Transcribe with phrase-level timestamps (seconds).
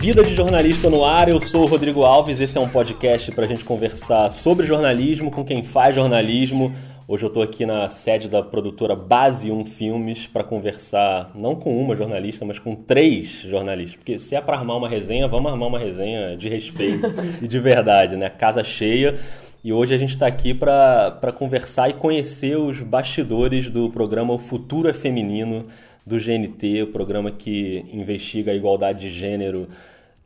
[0.00, 2.40] Vida de Jornalista no Ar, eu sou o Rodrigo Alves.
[2.40, 6.72] Esse é um podcast para a gente conversar sobre jornalismo com quem faz jornalismo.
[7.06, 11.78] Hoje eu estou aqui na sede da produtora Base 1 Filmes para conversar não com
[11.78, 13.96] uma jornalista, mas com três jornalistas.
[13.96, 17.60] Porque se é para armar uma resenha, vamos armar uma resenha de respeito e de
[17.60, 18.30] verdade, né?
[18.30, 19.18] Casa cheia.
[19.62, 24.38] E hoje a gente está aqui para conversar e conhecer os bastidores do programa O
[24.38, 25.66] Futuro é Feminino
[26.10, 29.68] do GNT, o programa que investiga a igualdade de gênero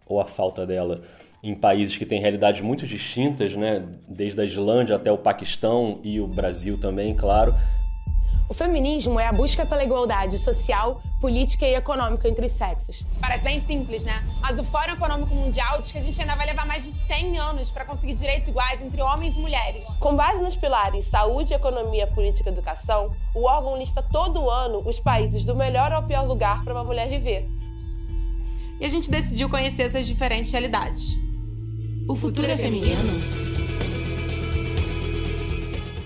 [0.06, 1.02] ou a falta dela
[1.42, 3.84] em países que têm realidades muito distintas, né?
[4.08, 7.54] desde a Islândia até o Paquistão e o Brasil também, claro.
[8.46, 13.02] O feminismo é a busca pela igualdade social, política e econômica entre os sexos.
[13.08, 14.22] Isso parece bem simples, né?
[14.40, 17.38] Mas o Fórum Econômico Mundial diz que a gente ainda vai levar mais de 100
[17.38, 19.86] anos para conseguir direitos iguais entre homens e mulheres.
[19.98, 25.00] Com base nos pilares saúde, economia, política e educação, o órgão lista todo ano os
[25.00, 27.48] países do melhor ao pior lugar para uma mulher viver.
[28.78, 31.16] E a gente decidiu conhecer essas diferentes realidades.
[32.06, 33.44] O futuro é feminino?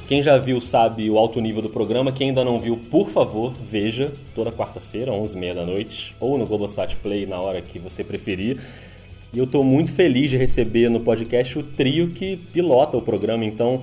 [0.08, 2.10] Quem já viu sabe o alto nível do programa.
[2.10, 6.96] Quem ainda não viu, por favor, veja toda quarta-feira, 11h30 da noite, ou no Globosat
[6.96, 8.58] Play na hora que você preferir.
[9.34, 13.44] E eu estou muito feliz de receber no podcast o trio que pilota o programa.
[13.44, 13.82] Então,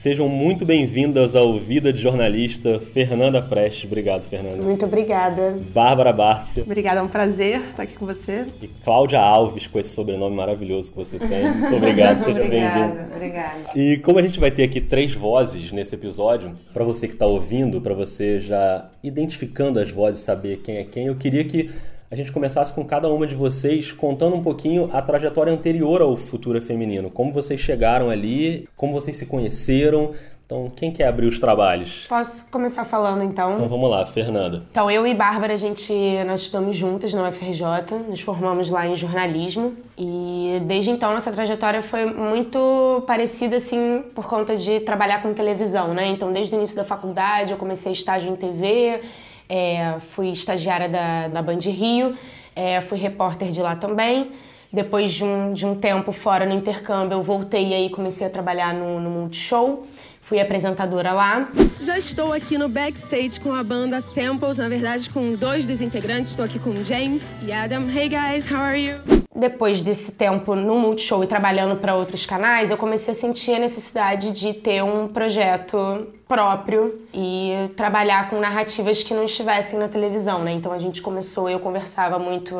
[0.00, 3.84] Sejam muito bem-vindas ao Vida de Jornalista, Fernanda Prestes.
[3.84, 4.62] Obrigado, Fernanda.
[4.62, 5.58] Muito obrigada.
[5.74, 6.62] Bárbara Bárcia.
[6.62, 8.46] Obrigada, é um prazer estar aqui com você.
[8.62, 11.52] E Cláudia Alves, com esse sobrenome maravilhoso que você tem.
[11.52, 13.10] Muito obrigado, seja bem-vinda.
[13.14, 13.58] Obrigada.
[13.76, 17.26] E como a gente vai ter aqui três vozes nesse episódio, para você que está
[17.26, 21.68] ouvindo, para você já identificando as vozes, saber quem é quem, eu queria que
[22.10, 26.16] a gente começasse com cada uma de vocês contando um pouquinho a trajetória anterior ao
[26.16, 27.08] Futura Feminino.
[27.08, 30.10] Como vocês chegaram ali, como vocês se conheceram.
[30.44, 32.06] Então, quem quer abrir os trabalhos?
[32.08, 33.54] Posso começar falando então?
[33.54, 34.64] Então vamos lá, Fernanda.
[34.72, 35.94] Então, eu e Bárbara, a gente,
[36.26, 37.64] nós estudamos juntas na UFRJ,
[38.08, 44.26] nos formamos lá em jornalismo e desde então nossa trajetória foi muito parecida assim por
[44.26, 46.08] conta de trabalhar com televisão, né?
[46.08, 49.00] Então, desde o início da faculdade eu comecei estágio em TV,
[49.50, 52.14] é, fui estagiária da, da Band Rio,
[52.54, 54.30] é, fui repórter de lá também.
[54.72, 58.30] Depois de um, de um tempo fora no intercâmbio, eu voltei e aí comecei a
[58.30, 59.84] trabalhar no, no Multishow.
[60.22, 61.48] Fui apresentadora lá.
[61.80, 66.30] Já estou aqui no backstage com a banda Temples, na verdade com dois dos integrantes.
[66.30, 67.88] Estou aqui com James e Adam.
[67.90, 68.98] Hey guys, how are you?
[69.34, 73.58] Depois desse tempo no Multishow e trabalhando para outros canais, eu comecei a sentir a
[73.58, 80.38] necessidade de ter um projeto próprio e trabalhar com narrativas que não estivessem na televisão,
[80.44, 80.52] né?
[80.52, 82.56] Então a gente começou, eu conversava muito,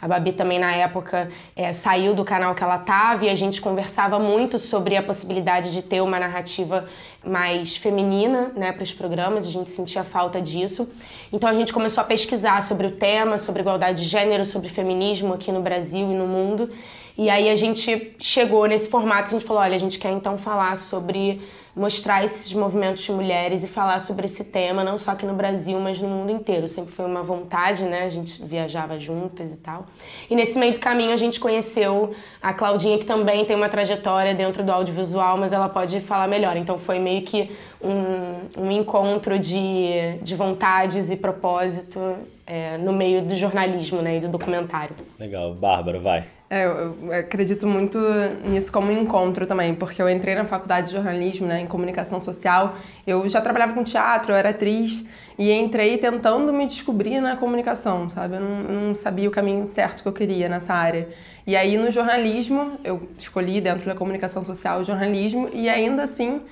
[0.00, 3.60] a Babi também na época é, saiu do canal que ela tava e a gente
[3.60, 6.88] conversava muito sobre a possibilidade de ter uma narrativa
[7.24, 10.90] mais feminina, né, para os programas, a gente sentia falta disso.
[11.32, 15.32] Então a gente começou a pesquisar sobre o tema, sobre igualdade de gênero, sobre feminismo
[15.32, 16.68] aqui no Brasil e no mundo.
[17.16, 20.10] E aí a gente chegou nesse formato que a gente falou, olha, a gente quer
[20.10, 21.40] então falar sobre
[21.74, 25.80] mostrar esses movimentos de mulheres e falar sobre esse tema, não só aqui no Brasil,
[25.80, 26.68] mas no mundo inteiro.
[26.68, 28.04] Sempre foi uma vontade, né?
[28.04, 29.86] A gente viajava juntas e tal.
[30.28, 32.12] E nesse meio do caminho a gente conheceu
[32.42, 36.56] a Claudinha, que também tem uma trajetória dentro do audiovisual, mas ela pode falar melhor.
[36.56, 37.50] Então foi meio que
[37.80, 41.98] um, um encontro de, de vontades e propósito
[42.46, 44.94] é, no meio do jornalismo né, e do documentário.
[45.18, 45.54] Legal.
[45.54, 46.24] Bárbara, vai.
[46.54, 47.98] É, eu, acredito muito
[48.44, 52.76] nisso como encontro também, porque eu entrei na faculdade de jornalismo, né, em comunicação social.
[53.06, 55.02] Eu já trabalhava com teatro, eu era atriz
[55.38, 58.36] e entrei tentando me descobrir na comunicação, sabe?
[58.36, 61.08] Eu não, não sabia o caminho certo que eu queria nessa área.
[61.46, 66.42] E aí no jornalismo, eu escolhi dentro da comunicação social o jornalismo e ainda assim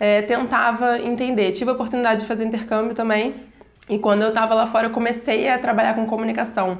[0.00, 1.52] é, tentava entender.
[1.52, 3.34] Tive a oportunidade de fazer intercâmbio também
[3.86, 6.78] e quando eu estava lá fora eu comecei a trabalhar com comunicação.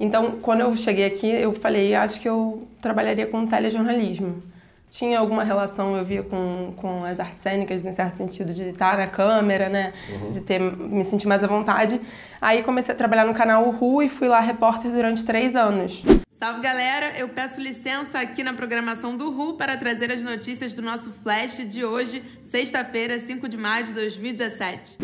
[0.00, 4.42] Então, quando eu cheguei aqui, eu falei, acho que eu trabalharia com telejornalismo.
[4.90, 8.96] Tinha alguma relação, eu via, com, com as artes cênicas, em certo sentido, de estar
[8.96, 9.92] na câmera, né?
[10.08, 10.32] Uhum.
[10.32, 12.00] De ter, me sentir mais à vontade.
[12.40, 16.02] Aí comecei a trabalhar no canal Uhu e fui lá repórter durante três anos.
[16.40, 20.80] Salve galera, eu peço licença aqui na programação do RU para trazer as notícias do
[20.80, 24.96] nosso Flash de hoje, sexta-feira, 5 de maio de 2017.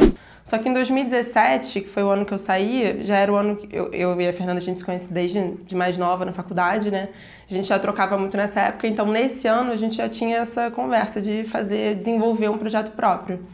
[0.46, 3.56] Só que em 2017, que foi o ano que eu saí, já era o ano
[3.56, 6.32] que eu, eu e a Fernanda a gente se conhece desde de mais nova na
[6.32, 7.08] faculdade, né?
[7.50, 10.70] A gente já trocava muito nessa época, então nesse ano a gente já tinha essa
[10.70, 13.44] conversa de fazer, desenvolver um projeto próprio.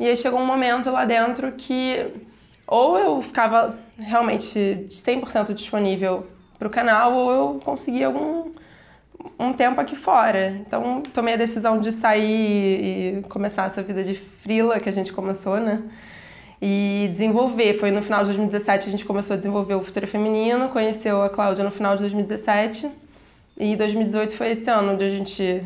[0.00, 2.08] E aí chegou um momento lá dentro que
[2.66, 6.26] ou eu ficava realmente 100% disponível
[6.58, 8.50] para o canal ou eu conseguia algum
[9.38, 10.48] um tempo aqui fora.
[10.66, 15.12] Então tomei a decisão de sair e começar essa vida de frila que a gente
[15.12, 15.80] começou, né?
[16.64, 17.74] E desenvolver.
[17.74, 21.20] Foi no final de 2017 que a gente começou a desenvolver o Futuro Feminino, conheceu
[21.20, 22.88] a Cláudia no final de 2017
[23.58, 25.60] e 2018 foi esse ano onde a gente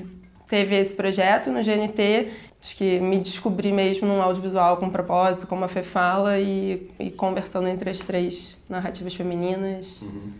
[0.48, 2.32] teve esse projeto no GNT.
[2.62, 7.10] Acho que me descobri mesmo num audiovisual com propósito, como a Fê fala, e, e
[7.10, 10.00] conversando entre as três narrativas femininas.
[10.00, 10.32] Uhum.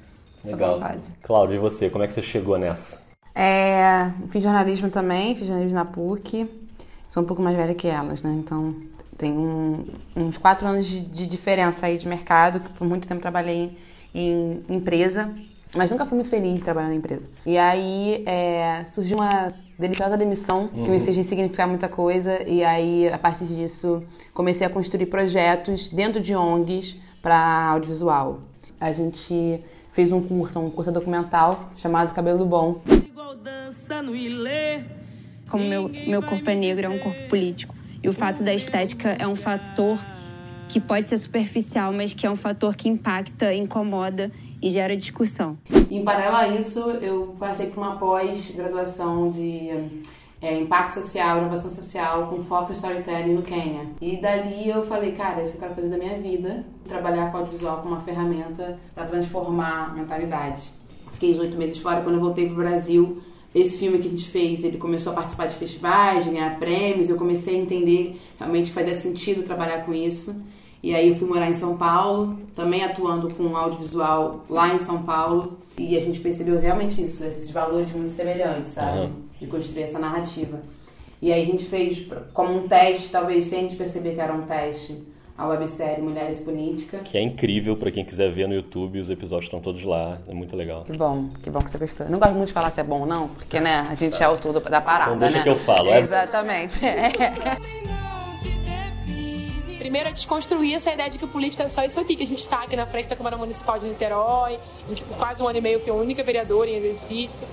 [0.43, 0.75] Legal.
[0.75, 1.11] Vontade.
[1.23, 1.91] Cláudia, e você?
[1.91, 3.01] Como é que você chegou nessa?
[3.35, 6.51] É, fiz jornalismo também, fiz jornalismo na PUC.
[7.09, 8.33] Sou um pouco mais velha que elas, né?
[8.33, 8.75] Então
[9.17, 9.85] tem um,
[10.15, 13.77] uns quatro anos de, de, diferença aí de mercado, que por muito tempo trabalhei
[14.15, 15.35] em, em empresa,
[15.75, 17.29] mas nunca fui muito feliz trabalhando em empresa.
[17.45, 21.05] E aí é, surgiu uma deliciosa demissão que me uhum.
[21.05, 24.03] fez significar muita coisa, e aí a partir disso
[24.33, 28.41] comecei a construir projetos dentro de ONGs para audiovisual.
[28.81, 32.83] A gente fez um curta, um curta documental chamado Cabelo Bom.
[35.49, 37.76] Como meu, meu corpo é negro, é um corpo político.
[38.07, 39.99] E o fato da estética é um fator
[40.69, 44.31] que pode ser superficial, mas que é um fator que impacta, incomoda
[44.63, 45.59] e gera discussão.
[45.91, 49.71] Em paralelo a isso, eu passei por uma pós-graduação de
[50.41, 53.89] é, impacto social, inovação social, com foco em storytelling no Quênia.
[54.01, 57.33] E dali eu falei, cara, é isso que eu quero fazer da minha vida, trabalhar
[57.33, 60.63] com audiovisual como uma ferramenta para transformar mentalidade.
[61.11, 63.21] Fiquei oito meses fora, quando eu voltei pro Brasil,
[63.57, 67.17] esse filme que a gente fez, ele começou a participar de festivais, ganhar prêmios, eu
[67.17, 70.37] comecei a entender realmente que fazia sentido trabalhar com isso.
[70.83, 75.03] E aí eu fui morar em São Paulo, também atuando com audiovisual lá em São
[75.05, 75.57] Paulo.
[75.79, 79.07] E a gente percebeu realmente isso, esses valores muito semelhantes, sabe?
[79.07, 79.13] Uhum.
[79.41, 80.61] De construir essa narrativa.
[81.23, 84.35] E aí a gente fez como um teste, talvez sem a gente perceber que era
[84.35, 85.03] um teste,
[85.37, 86.99] a websérie Mulheres Política.
[86.99, 90.33] Que é incrível para quem quiser ver no YouTube, os episódios estão todos lá, é
[90.33, 90.85] muito legal.
[90.85, 92.09] Que bom, que bom que você gostou.
[92.09, 94.25] Não gosto muito de falar se é bom ou não, porque né, a gente é
[94.25, 95.43] autor da parada, então deixa né?
[95.45, 95.91] que eu falo.
[95.91, 96.01] É?
[96.01, 96.81] Exatamente.
[99.79, 102.39] Primeiro é desconstruir essa ideia de que política é só isso aqui, que a gente
[102.39, 104.59] está aqui na frente da Câmara Municipal de Niterói,
[104.91, 107.47] em que por quase um ano e meio fui a única vereadora em exercício.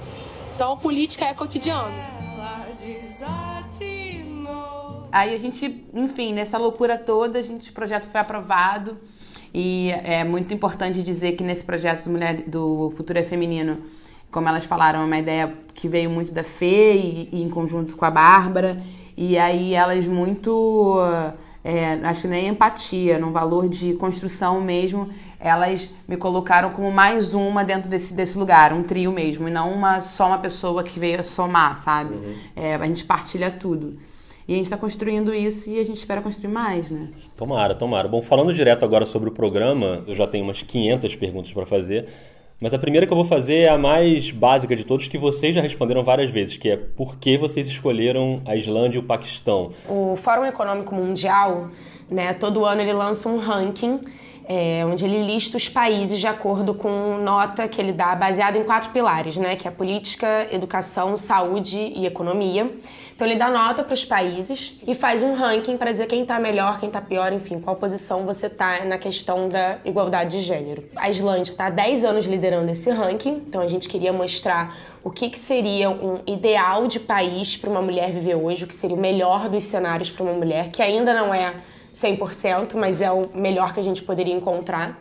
[0.56, 1.94] Então, política é cotidiano.
[5.14, 8.98] Aí a gente, enfim, nessa loucura toda, a gente, o projeto foi aprovado.
[9.54, 13.78] E é muito importante dizer que nesse projeto do, Mulher, do Futuro é Feminino,
[14.32, 17.96] como elas falaram, é uma ideia que veio muito da Fê e, e em conjunto
[17.96, 18.82] com a Bárbara.
[19.16, 20.98] E aí elas muito,
[21.64, 27.36] é, acho que nem empatia, num valor de construção mesmo, elas me colocaram como mais
[27.36, 31.00] uma dentro desse, desse lugar, um trio mesmo, e não uma, só uma pessoa que
[31.00, 32.16] veio somar, sabe?
[32.16, 32.36] Uhum.
[32.56, 33.96] É, a gente partilha tudo.
[34.48, 37.10] E a gente está construindo isso e a gente espera construir mais, né?
[37.38, 38.08] Tomara, tomara.
[38.08, 42.08] Bom, falando direto agora sobre o programa, eu já tenho umas 500 perguntas para fazer.
[42.60, 45.54] Mas a primeira que eu vou fazer é a mais básica de todos, que vocês
[45.54, 49.72] já responderam várias vezes, que é por que vocês escolheram a Islândia e o Paquistão?
[49.90, 51.70] O Fórum Econômico Mundial,
[52.10, 54.00] né, todo ano ele lança um ranking
[54.46, 58.64] é, onde ele lista os países de acordo com nota que ele dá baseado em
[58.64, 62.72] quatro pilares, né, que é política, educação, saúde e economia.
[63.16, 66.40] Então ele dá nota para os países e faz um ranking para dizer quem está
[66.40, 70.84] melhor, quem está pior, enfim, qual posição você está na questão da igualdade de gênero.
[70.96, 75.12] A Islândia está há 10 anos liderando esse ranking, então a gente queria mostrar o
[75.12, 78.96] que, que seria um ideal de país para uma mulher viver hoje, o que seria
[78.96, 81.54] o melhor dos cenários para uma mulher, que ainda não é
[81.94, 85.00] 100%, mas é o melhor que a gente poderia encontrar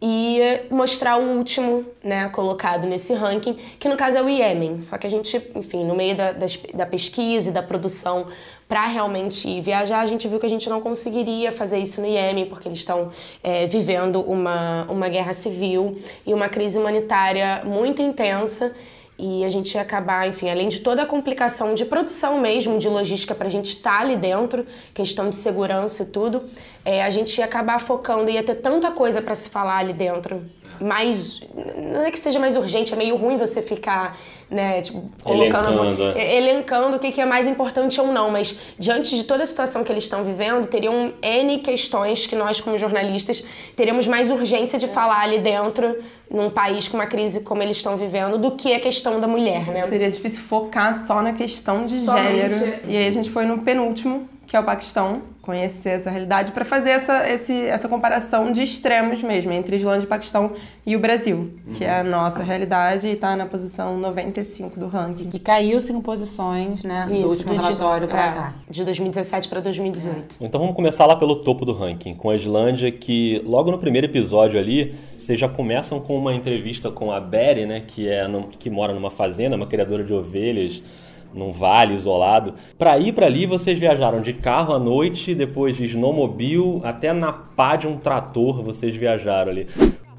[0.00, 4.80] e mostrar o último, né, colocado nesse ranking, que no caso é o Iêmen.
[4.80, 8.26] Só que a gente, enfim, no meio da, da, da pesquisa e da produção
[8.68, 12.46] para realmente viajar, a gente viu que a gente não conseguiria fazer isso no Iêmen,
[12.46, 13.10] porque eles estão
[13.42, 18.74] é, vivendo uma, uma guerra civil e uma crise humanitária muito intensa
[19.18, 22.88] e a gente ia acabar, enfim, além de toda a complicação de produção mesmo, de
[22.88, 26.44] logística para a gente estar tá ali dentro, questão de segurança e tudo,
[26.84, 30.44] é, a gente ia acabar focando, ia ter tanta coisa para se falar ali dentro.
[30.78, 31.40] Mais,
[31.92, 36.18] não é que seja mais urgente, é meio ruim você ficar né, tipo, colocando elencando,
[36.18, 36.36] é.
[36.36, 39.82] elencando o que, que, é mais importante ou não, mas diante de toda a situação
[39.82, 43.42] que eles estão vivendo, teriam N questões que nós, como jornalistas,
[43.74, 45.98] teríamos mais urgência de falar ali dentro,
[46.30, 49.66] num país com uma crise como eles estão vivendo, do que a questão da mulher,
[49.66, 49.80] né?
[49.86, 52.54] Seria difícil focar só na questão de Somente.
[52.54, 52.80] gênero.
[52.86, 56.64] E aí a gente foi no penúltimo, que é o Paquistão, conhecer essa realidade para
[56.64, 60.52] fazer essa, esse, essa comparação de extremos mesmo, entre Islândia e Paquistão
[60.84, 61.72] e o Brasil, uhum.
[61.72, 65.30] que é a nossa realidade e está na posição 95 do ranking.
[65.30, 68.54] Que caiu cinco posições, né, Isso, do último do relatório para é, cá.
[68.68, 70.38] De 2017 para 2018.
[70.40, 74.08] Então vamos começar lá pelo topo do ranking, com a Islândia, que logo no primeiro
[74.08, 78.26] episódio ali, vocês já começam com uma entrevista com a Berry, né, que, é
[78.58, 80.82] que mora numa fazenda, uma criadora de ovelhas,
[81.36, 82.54] num vale isolado.
[82.78, 87.32] Para ir para ali, vocês viajaram de carro à noite, depois de snowmobile, até na
[87.32, 89.68] pá de um trator vocês viajaram ali.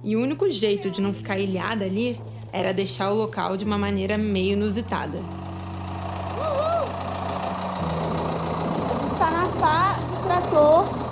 [0.03, 2.17] E o único jeito de não ficar ilhada ali
[2.53, 5.17] era deixar o local de uma maneira meio inusitada.
[8.89, 11.07] A gente tá na pá do trator.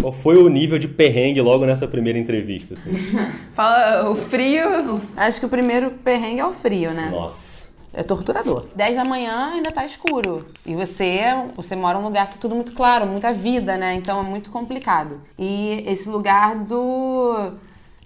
[0.00, 2.74] Qual foi o nível de perrengue logo nessa primeira entrevista?
[2.74, 2.90] Assim?
[3.54, 5.00] Fala, o frio.
[5.16, 7.10] Acho que o primeiro perrengue é o frio, né?
[7.12, 7.59] Nossa.
[7.92, 8.66] É torturador.
[8.74, 10.46] 10 da manhã ainda tá escuro.
[10.64, 11.20] E você,
[11.56, 13.94] você mora num lugar que é tudo muito claro, muita vida, né?
[13.94, 15.20] Então é muito complicado.
[15.38, 17.52] E esse lugar do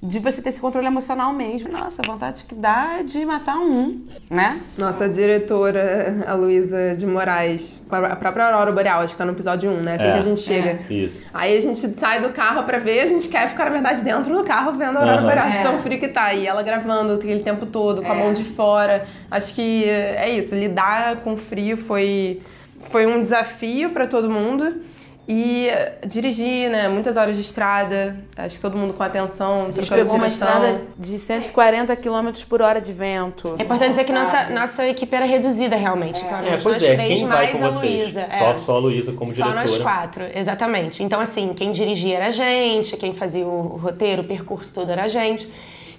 [0.07, 1.73] de você ter esse controle emocional mesmo.
[1.73, 4.61] Nossa, a vontade que dá de matar um, né?
[4.77, 9.71] Nossa diretora, a Luísa de Moraes, a própria Aurora Boreal, acho que tá no episódio
[9.71, 9.95] 1, né?
[9.95, 10.13] Assim É.
[10.13, 10.79] que a gente chega.
[10.91, 10.93] É.
[10.93, 11.31] Isso.
[11.33, 14.37] Aí a gente sai do carro pra ver, a gente quer ficar, na verdade, dentro
[14.37, 15.27] do carro vendo a Aurora Aham.
[15.27, 15.63] Boreal, de É.
[15.63, 16.35] tão frio que tá.
[16.35, 18.19] E ela gravando aquele tempo todo, com a É.
[18.19, 19.07] mão de fora.
[19.31, 22.43] Acho que é isso, lidar com frio foi,
[22.91, 24.83] foi um desafio pra todo mundo.
[25.27, 25.71] E
[26.07, 26.87] dirigir, né?
[26.87, 30.27] Muitas horas de estrada, acho que todo mundo com atenção, A gente trocando pegou uma
[30.27, 33.57] estrada de 140 km por hora de vento.
[33.59, 36.23] É importante dizer que nossa, nossa equipe era reduzida realmente.
[36.23, 37.69] Então, É, éramos pois nós é, três quem vai mais com a?
[37.71, 38.29] Luísa.
[38.39, 38.57] Só, é.
[38.57, 39.61] só a Luísa como Só diretora.
[39.61, 41.03] nós quatro, exatamente.
[41.03, 45.05] Então, assim, quem dirigia era a gente, quem fazia o roteiro, o percurso todo era
[45.05, 45.49] a gente.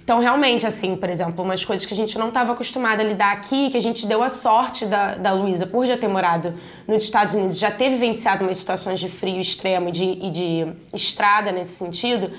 [0.06, 3.32] Então, realmente, assim, por exemplo, umas coisas que a gente não estava acostumada a lidar
[3.32, 6.54] aqui, que a gente deu a sorte da, da Luísa, por já ter morado
[6.86, 10.72] nos Estados Unidos, já ter vivenciado umas situações de frio extremo e de, e de
[10.94, 12.30] estrada nesse sentido,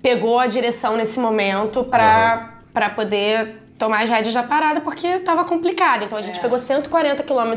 [0.00, 5.42] pegou a direção nesse momento para para poder tomar as rédeas da parada, porque estava
[5.42, 6.04] complicado.
[6.04, 7.54] Então, a gente pegou 140 km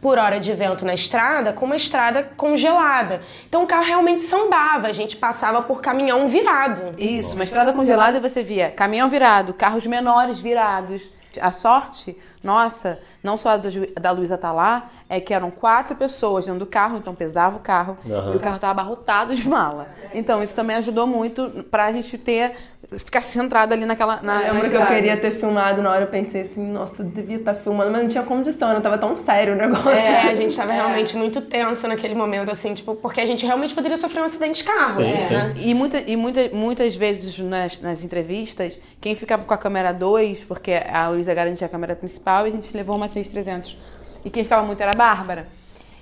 [0.00, 3.20] por hora de vento na estrada, com uma estrada congelada.
[3.48, 6.94] Então, o carro realmente sambava, a gente passava por caminhão virado.
[6.96, 11.10] Isso, uma estrada congelada você via caminhão virado, carros menores virados.
[11.40, 15.96] A sorte, nossa, não só da, Ju- da Luísa tá lá, é que eram quatro
[15.96, 18.32] pessoas dentro do carro, então pesava o carro, Aham.
[18.32, 19.88] e o carro tava abarrotado de mala.
[20.14, 22.54] Então isso também ajudou muito pra gente ter,
[22.96, 24.20] ficar centrado ali naquela.
[24.22, 27.02] Na, Eu na lembro que eu queria ter filmado na hora, eu pensei assim, nossa,
[27.02, 29.90] eu devia estar filmando, mas não tinha condição, não tava tão sério o negócio.
[29.90, 33.74] É, a gente tava realmente muito tensa naquele momento, assim, tipo, porque a gente realmente
[33.74, 35.34] poderia sofrer um acidente de carro, Sim, assim, sim.
[35.34, 35.52] né?
[35.56, 40.44] E, muita, e muita, muitas vezes nas, nas entrevistas, quem ficava com a câmera 2,
[40.44, 43.76] porque a Luísa garantia a câmera principal, e a gente levou uma 6300.
[44.24, 45.48] E quem ficava muito era a Bárbara.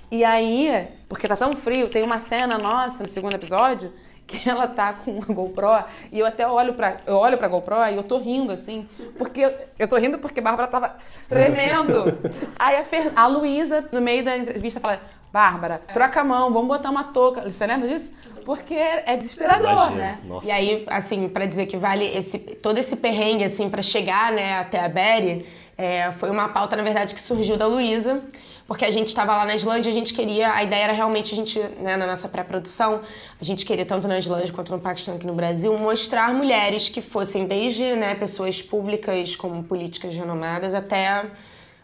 [0.09, 3.91] E aí, porque tá tão frio, tem uma cena nossa no segundo episódio
[4.25, 7.75] que ela tá com uma GoPro e eu até olho pra, eu olho pra GoPro
[7.91, 10.97] e eu tô rindo assim, porque eu, eu tô rindo porque a Bárbara tava
[11.27, 12.17] tremendo.
[12.59, 15.01] Aí a, Fer, a Luísa, no meio da entrevista, fala:
[15.37, 17.41] Bárbara, troca a mão, vamos botar uma touca.
[17.41, 18.11] Você lembra disso?
[18.43, 19.95] Porque é desesperador, Imagina.
[19.95, 20.19] né?
[20.25, 20.47] Nossa.
[20.47, 24.55] E aí, assim, pra dizer que vale esse, todo esse perrengue, assim, pra chegar, né,
[24.57, 25.45] até a Berry,
[25.77, 28.19] é, foi uma pauta, na verdade, que surgiu da Luísa,
[28.65, 31.35] porque a gente estava lá na Islândia, a gente queria, a ideia era realmente a
[31.35, 33.01] gente, né, na nossa pré-produção,
[33.39, 36.99] a gente queria, tanto na Islândia quanto no Paquistão aqui no Brasil, mostrar mulheres que
[36.99, 41.25] fossem desde, né, pessoas públicas como políticas renomadas até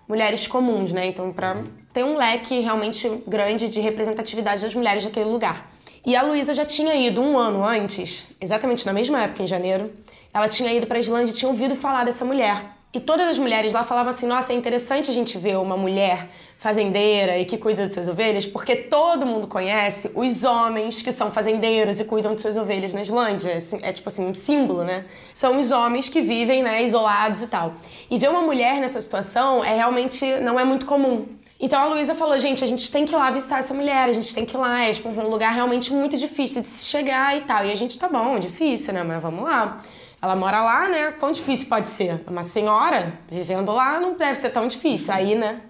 [0.08, 1.06] mulheres comuns, né?
[1.06, 5.72] Então, para ter um leque realmente grande de representatividade das mulheres naquele lugar.
[6.06, 9.92] E a Luísa já tinha ido um ano antes, exatamente na mesma época, em janeiro,
[10.34, 12.66] ela tinha ido para a Islândia e tinha ouvido falar dessa mulher.
[12.94, 16.28] E todas as mulheres lá falavam assim: nossa, é interessante a gente ver uma mulher
[16.58, 21.32] fazendeira e que cuida de suas ovelhas, porque todo mundo conhece os homens que são
[21.32, 23.50] fazendeiros e cuidam de suas ovelhas na Islândia.
[23.52, 25.06] É, assim- é tipo assim, um símbolo, né?
[25.34, 27.74] São os homens que vivem, né, isolados e tal.
[28.12, 31.26] E ver uma mulher nessa situação é realmente não é muito comum.
[31.64, 34.12] Então a Luísa falou, gente, a gente tem que ir lá visitar essa mulher, a
[34.12, 37.38] gente tem que ir lá, é tipo, um lugar realmente muito difícil de se chegar
[37.38, 37.66] e tal.
[37.66, 39.02] E a gente, tá bom, é difícil, né?
[39.02, 39.82] Mas vamos lá.
[40.22, 41.12] Ela mora lá, né?
[41.18, 42.22] Quão difícil pode ser?
[42.28, 45.14] Uma senhora vivendo lá não deve ser tão difícil.
[45.14, 45.62] Aí, né?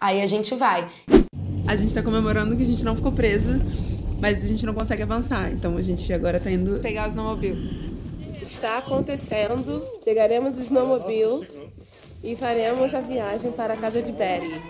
[0.00, 0.88] Aí a gente vai.
[1.66, 3.60] A gente tá comemorando que a gente não ficou preso,
[4.20, 5.50] mas a gente não consegue avançar.
[5.50, 7.98] Então a gente agora tá indo pegar o snowmobile.
[8.40, 9.84] Está acontecendo.
[10.04, 11.44] Pegaremos o snowmobile
[12.22, 14.62] e faremos a viagem para a casa de Betty.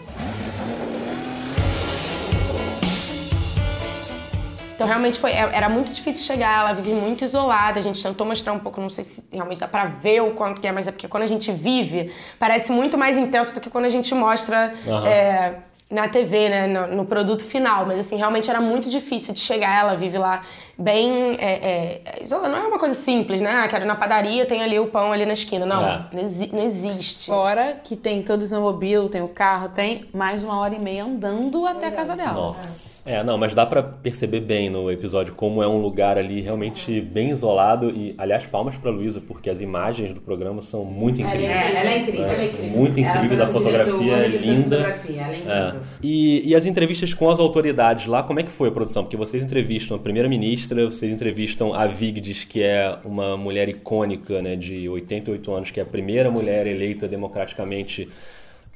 [4.81, 8.27] Então realmente foi, é- era muito difícil chegar, ela vive muito isolada, a gente tentou
[8.27, 10.89] mostrar um pouco, não sei se realmente dá pra ver o quanto que é, mas
[10.89, 14.15] é porque quando a gente vive, parece muito mais intenso do que quando a gente
[14.15, 15.07] mostra Aham.
[15.07, 15.59] é,
[15.91, 17.85] na TV, né, no, no produto final.
[17.85, 20.45] Mas assim, realmente era muito difícil de chegar, ela vive lá
[20.81, 23.51] bem é, é, isolada, não é uma coisa simples, né?
[23.51, 25.67] Ah, quero ir na padaria, tem ali o pão ali na esquina.
[25.67, 26.07] Não, É.
[26.13, 27.27] não, exi- não existe.
[27.27, 31.05] Fora que tem todo o snowmobile, tem o carro, tem mais uma hora e meia
[31.05, 32.33] andando até a casa dela.
[32.33, 32.91] Nossa.
[33.07, 37.01] É, não, mas dá para perceber bem no episódio como é um lugar ali realmente
[37.01, 41.51] bem isolado e, aliás, palmas para Luísa, porque as imagens do programa são muito incríveis.
[41.51, 42.35] Ela é, ela é incrível, né?
[42.35, 42.71] ela é incrível.
[42.79, 44.77] Muito incrível, da fotografia é linda.
[44.77, 45.55] Fotografia, ela é incrível.
[45.55, 45.75] É.
[46.03, 49.03] E, e as entrevistas com as autoridades lá, como é que foi a produção?
[49.03, 54.57] Porque vocês entrevistam a primeira-ministra, vocês entrevistam a Vigdis, que é uma mulher icônica, né,
[54.57, 58.09] de 88 anos, que é a primeira mulher eleita democraticamente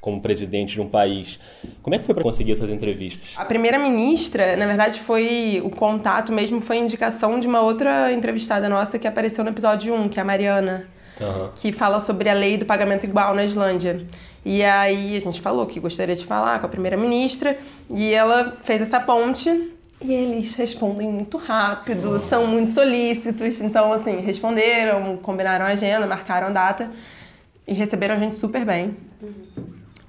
[0.05, 1.39] como presidente de um país.
[1.81, 3.29] Como é que foi para conseguir essas entrevistas?
[3.35, 8.13] A primeira ministra, na verdade, foi o contato mesmo, foi a indicação de uma outra
[8.13, 10.87] entrevistada nossa que apareceu no episódio 1, que é a Mariana,
[11.19, 11.51] Aham.
[11.55, 14.05] que fala sobre a lei do pagamento igual na Islândia.
[14.45, 17.57] E aí a gente falou que gostaria de falar com a primeira ministra
[17.89, 24.19] e ela fez essa ponte e eles respondem muito rápido, são muito solícitos, então assim,
[24.19, 26.91] responderam, combinaram a agenda, marcaram a data
[27.67, 28.95] e receberam a gente super bem.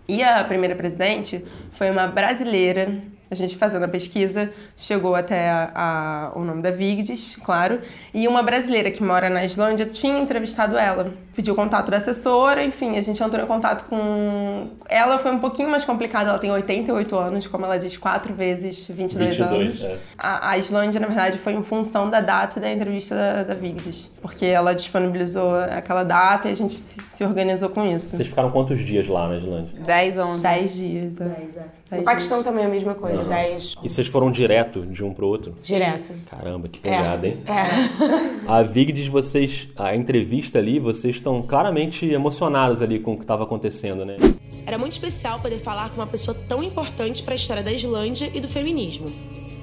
[0.09, 3.03] E a primeira presidente foi uma brasileira.
[3.31, 7.81] A gente fazendo a pesquisa chegou até a- a- o nome da Vigdis, claro.
[8.15, 11.13] E uma brasileira que mora na Islândia tinha entrevistado ela.
[11.35, 14.69] Pediu o contato da assessora, enfim, a gente entrou em contato com.
[14.89, 18.87] Ela foi um pouquinho mais complicada, ela tem 88 anos, como ela diz, quatro vezes
[18.89, 19.85] 22, 22, anos.
[19.85, 19.99] é.
[20.19, 24.09] A, a Islândia, na verdade, foi em função da data da entrevista da, da Vigdis.
[24.23, 28.17] Porque ela disponibilizou aquela data e a gente se, se organizou com isso.
[28.17, 29.79] Vocês ficaram quantos dias lá na Islândia?
[29.85, 30.43] 10, 11.
[30.43, 31.21] 10 dias.
[31.21, 31.25] É.
[31.25, 31.61] Dez, é.
[31.91, 33.29] Dez No Paquistão também é a mesma coisa, Aham.
[33.29, 35.55] 10 E vocês foram direto de um pro outro?
[35.63, 36.13] direto.
[36.31, 36.97] Caramba, que É.
[36.97, 37.39] pegada, hein?
[37.47, 38.47] É.
[38.51, 43.45] A Vigdis, vocês, a entrevista ali, vocês estão claramente emocionados ali com o que estava
[43.45, 44.17] acontecendo, né?
[44.65, 48.31] Era muito especial poder falar com uma pessoa tão importante para a história da Islândia
[48.35, 49.07] e do feminismo.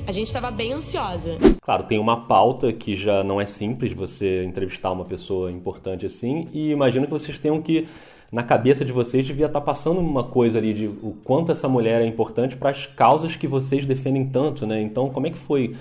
[0.06, 1.38] A gente estava bem ansiosa.
[1.62, 6.50] Claro, tem uma pauta que já não é simples você entrevistar uma pessoa importante assim,
[6.54, 7.88] e imagino que vocês tenham que,
[8.34, 12.02] na cabeça de vocês, devia estar passando uma coisa ali de o quanto essa mulher
[12.02, 14.82] é importante para as causas que vocês defendem tanto, né?
[14.82, 15.76] Então, como é que foi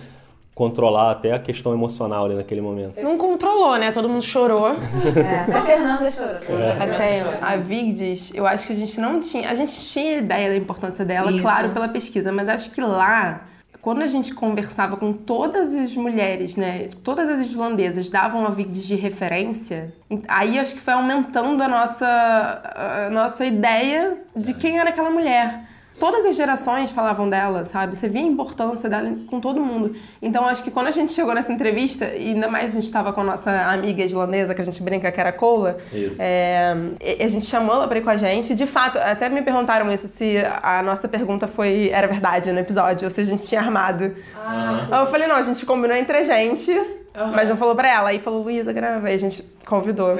[0.54, 3.02] controlar até a questão emocional ali naquele momento?
[3.02, 3.90] Não controlou, né?
[3.90, 4.68] Todo mundo chorou.
[5.16, 6.68] É, até a Fernanda chorou.
[6.78, 9.48] Até a Vigdis, eu acho que a gente não tinha.
[9.48, 11.40] A gente tinha ideia da importância dela, Isso.
[11.40, 13.46] claro, pela pesquisa, mas acho que lá,
[13.82, 16.88] quando a gente conversava com todas as mulheres, né?
[17.02, 19.92] Todas as islandesas davam a Vigdis de referência,
[20.28, 25.64] aí acho que foi aumentando a nossa, a nossa ideia de quem era aquela mulher.
[25.98, 27.96] Todas as gerações falavam dela, sabe?
[27.96, 29.94] Você via a importância dela com todo mundo.
[30.20, 33.12] Então, acho que quando a gente chegou nessa entrevista, e ainda mais a gente estava
[33.12, 36.16] com a nossa amiga islandesa, que a gente brinca que era Cola, Isso.
[36.18, 36.74] é,
[37.20, 38.54] a gente chamou ela pra ir com a gente.
[38.54, 43.04] De fato, até me perguntaram isso, se a nossa pergunta foi era verdade no episódio,
[43.04, 44.14] ou se a gente tinha armado.
[44.34, 46.72] Aí eu falei, não, a gente combinou entre a gente,
[47.14, 48.08] mas não falou pra ela.
[48.10, 49.06] Aí falou, Luísa, grava.
[49.06, 50.16] Aí a gente convidou.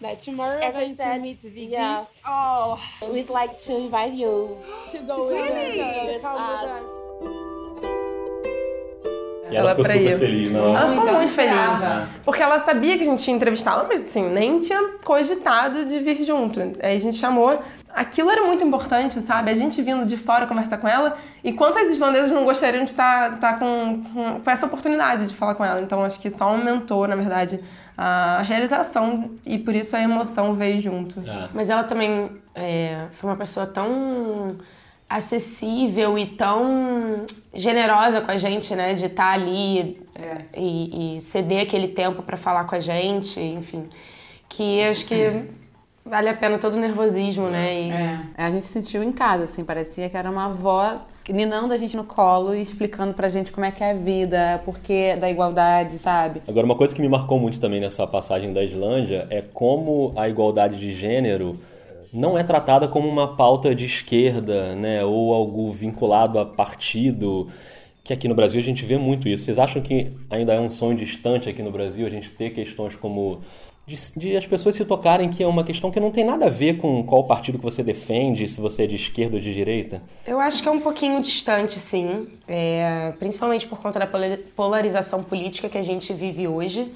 [0.00, 2.06] That tomorrow As we're I going said, to meet yeah.
[2.26, 2.78] Oh,
[3.12, 4.56] we'd like to invite you
[4.92, 5.76] To go with us.
[6.06, 6.64] with with us.
[6.64, 7.00] us.
[9.50, 10.18] E ela, Ela ficou pra super ir.
[10.18, 10.60] feliz, não?
[10.76, 11.52] Ela ficou Muito muito feliz.
[11.82, 12.08] esperava.
[12.24, 16.22] Porque ela sabia que a gente ia entrevistá-la, mas assim, nem tinha cogitado de vir
[16.24, 16.60] junto.
[16.80, 17.60] Aí a gente chamou.
[17.94, 19.50] Aquilo era muito importante, sabe?
[19.50, 21.16] A gente vindo de fora conversar com ela.
[21.42, 25.54] E quantas islandesas não gostariam de estar, estar com, com, com essa oportunidade de falar
[25.54, 25.80] com ela?
[25.80, 27.60] Então acho que só aumentou, na verdade,
[27.96, 31.20] a realização e por isso a emoção veio junto.
[31.52, 34.56] Mas ela também é, foi uma pessoa tão
[35.08, 38.94] acessível e tão generosa com a gente, né?
[38.94, 40.00] De estar ali
[40.54, 43.88] e, e ceder aquele tempo para falar com a gente, enfim.
[44.48, 45.44] Que acho que
[46.10, 47.80] vale a pena todo o nervosismo, né?
[47.80, 50.96] E- É, a gente se sentiu em casa, assim, parecia que era uma avó
[51.28, 54.60] ninando a gente no colo e explicando pra gente como é que é a vida,
[54.64, 56.42] por que da igualdade, sabe?
[56.48, 60.28] Agora, uma coisa que me marcou muito também nessa passagem da Islândia é como a
[60.28, 61.58] igualdade de gênero
[62.12, 67.48] não é tratada como uma pauta de esquerda, né, ou algo vinculado a partido,
[68.02, 69.44] que aqui no Brasil a gente vê muito isso.
[69.44, 72.96] Vocês acham que ainda é um sonho distante aqui no Brasil a gente ter questões
[72.96, 73.40] como
[73.90, 76.50] de, de as pessoas se tocarem que é uma questão que não tem nada a
[76.50, 80.00] ver com qual partido que você defende, se você é de esquerda ou de direita?
[80.26, 82.28] Eu acho que é um pouquinho distante, sim.
[82.46, 86.92] É, principalmente por conta da pola- polarização política que a gente vive hoje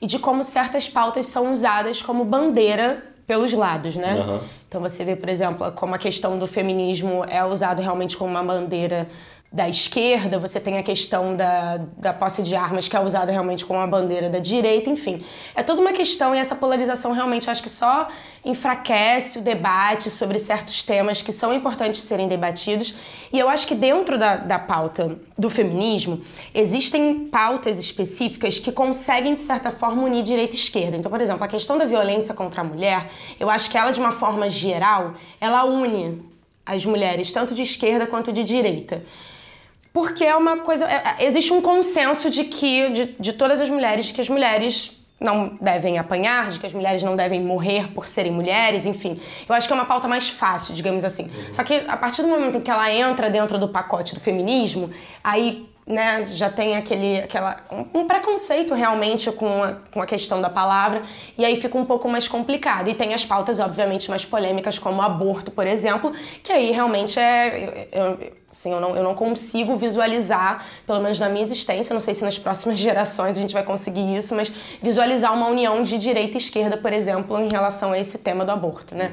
[0.00, 4.18] e de como certas pautas são usadas como bandeira pelos lados, né?
[4.18, 4.40] Aham.
[4.68, 8.42] Então você vê, por exemplo, como a questão do feminismo é usado realmente como uma
[8.42, 9.08] bandeira
[9.52, 13.66] da esquerda, você tem a questão da, da posse de armas que é usada realmente
[13.66, 15.22] como uma bandeira da direita, enfim.
[15.54, 18.08] É toda uma questão e essa polarização realmente acho que só
[18.42, 22.94] enfraquece o debate sobre certos temas que são importantes serem debatidos.
[23.30, 26.22] E eu acho que dentro da, da pauta do feminismo,
[26.54, 30.96] existem pautas específicas que conseguem, de certa forma, unir direita e esquerda.
[30.96, 34.00] Então, por exemplo, a questão da violência contra a mulher, eu acho que ela, de
[34.00, 36.22] uma forma geral, ela une
[36.64, 39.02] as mulheres, tanto de esquerda quanto de direita.
[39.92, 40.84] Porque é uma coisa.
[40.86, 44.28] é- é- existe um consenso de que, de, de todas as mulheres, de que as
[44.28, 49.20] mulheres não devem apanhar, de que as mulheres não devem morrer por serem mulheres, enfim.
[49.48, 51.30] Eu acho que é uma pauta mais fácil, digamos assim.
[51.52, 54.90] Só que a partir do momento em que ela entra dentro do pacote do feminismo,
[55.22, 57.56] aí né, já tem aquele aquela,
[57.92, 61.02] um, preconceito realmente com a, com a questão da palavra,
[61.36, 62.88] e aí fica um pouco mais complicado.
[62.88, 67.88] E tem as pautas, obviamente, mais polêmicas, como aborto, por exemplo, que aí realmente é.
[67.92, 72.00] Eu, eu- assim, eu, não, eu não consigo visualizar, pelo menos na minha existência, não
[72.02, 75.96] sei se nas próximas gerações a gente vai conseguir isso, mas visualizar uma união de
[75.96, 79.10] direita e esquerda, por exemplo, em relação a esse tema do aborto, né?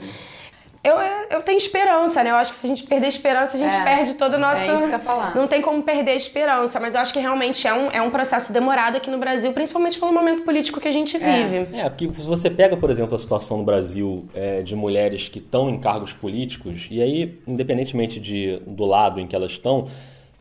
[0.81, 0.95] Eu,
[1.29, 2.31] eu tenho esperança, né?
[2.31, 4.37] Eu acho que se a gente perder a esperança, a gente É, perde todo o
[4.37, 4.61] nosso.
[4.61, 5.35] é isso que eu ia falar.
[5.35, 8.09] Não tem como perder a esperança, mas eu acho que realmente é um, é um
[8.09, 11.67] processo demorado aqui no Brasil, principalmente pelo momento político que a gente vive.
[11.77, 15.39] É, porque se você pega, por exemplo, a situação no Brasil é, de mulheres que
[15.39, 19.87] estão em cargos políticos, e aí, independentemente de, do lado em que elas estão,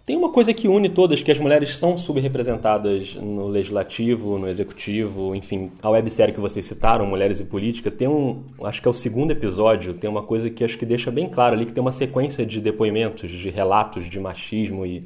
[0.09, 5.35] tem uma coisa que une todas, que as mulheres são subrepresentadas no legislativo, no executivo,
[5.35, 8.95] enfim, a websérie que vocês citaram, Mulheres e Política, tem um, acho que é o
[8.95, 11.93] segundo episódio, tem uma coisa que acho que deixa bem claro ali, que tem uma
[11.93, 15.05] sequência de depoimentos, de relatos de machismo e,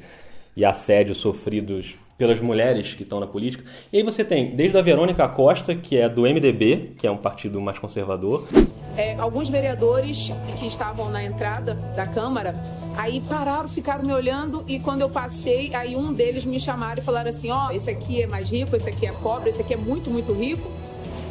[0.55, 3.63] e assédio sofridos pelas mulheres que estão na política.
[3.91, 7.17] E aí você tem desde a Verônica Costa, que é do MDB, que é um
[7.17, 8.47] partido mais conservador,
[8.95, 12.55] É, alguns vereadores que estavam na entrada da Câmara,
[12.95, 17.03] aí pararam, ficaram me olhando e quando eu passei, aí um deles me chamaram e
[17.03, 19.77] falaram assim, ó, esse aqui é mais rico, esse aqui é pobre, esse aqui é
[19.77, 20.69] muito, muito rico.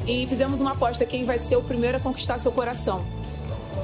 [0.09, 3.05] E fizemos uma aposta, quem vai ser o primeiro a conquistar seu coração.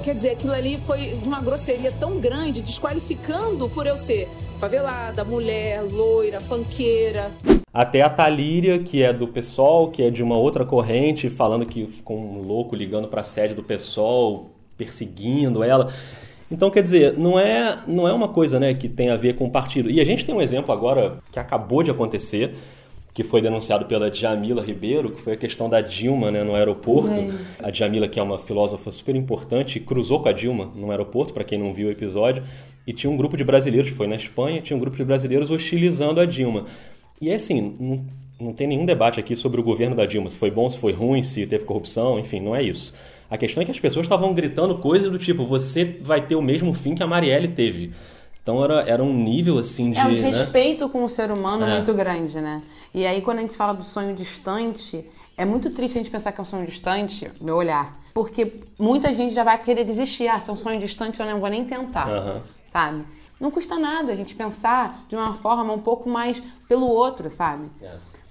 [0.04, 5.24] Quer dizer, aquilo ali foi de uma grosseria tão grande, desqualificando por eu ser favelada,
[5.24, 7.30] mulher, loira, fanqueira.
[7.72, 11.86] Até a Talíria, que é do PSOL, que é de uma outra corrente, falando que
[11.86, 15.92] ficou um louco ligando para a sede do PSOL, perseguindo ela.
[16.50, 19.44] Então, quer dizer, não é, não é uma coisa né, que tem a ver com
[19.44, 19.90] o partido.
[19.90, 22.54] E a gente tem um exemplo agora que acabou de acontecer,
[23.18, 27.16] que foi denunciado pela Djamila Ribeiro, que foi a questão da Dilma né, no aeroporto.
[27.60, 31.42] A Djamila, que é uma filósofa super importante, cruzou com a Dilma no aeroporto, para
[31.42, 32.44] quem não viu o episódio,
[32.86, 36.20] e tinha um grupo de brasileiros, foi na Espanha, tinha um grupo de brasileiros hostilizando
[36.20, 36.66] a Dilma.
[37.20, 38.06] E é assim, não,
[38.40, 40.92] não tem nenhum debate aqui sobre o governo da Dilma, se foi bom, se foi
[40.92, 42.94] ruim, se teve corrupção, enfim, não é isso.
[43.28, 46.42] A questão é que as pessoas estavam gritando coisas do tipo, você vai ter o
[46.42, 47.90] mesmo fim que a Marielle teve.
[48.48, 49.98] Então era, era um nível assim de.
[49.98, 50.14] É um né?
[50.14, 51.74] desrespeito com o ser humano É.
[51.74, 52.62] muito grande, né?
[52.94, 55.04] E aí, quando a gente fala do sonho distante,
[55.36, 58.00] é muito triste a gente pensar que é um sonho distante, meu olhar.
[58.14, 60.28] Porque muita gente já vai querer desistir.
[60.28, 62.08] Ah, se é um sonho distante, eu não vou nem tentar.
[62.08, 62.42] Aham.
[62.68, 63.04] Sabe?
[63.38, 67.68] Não custa nada a gente pensar de uma forma um pouco mais pelo outro, sabe?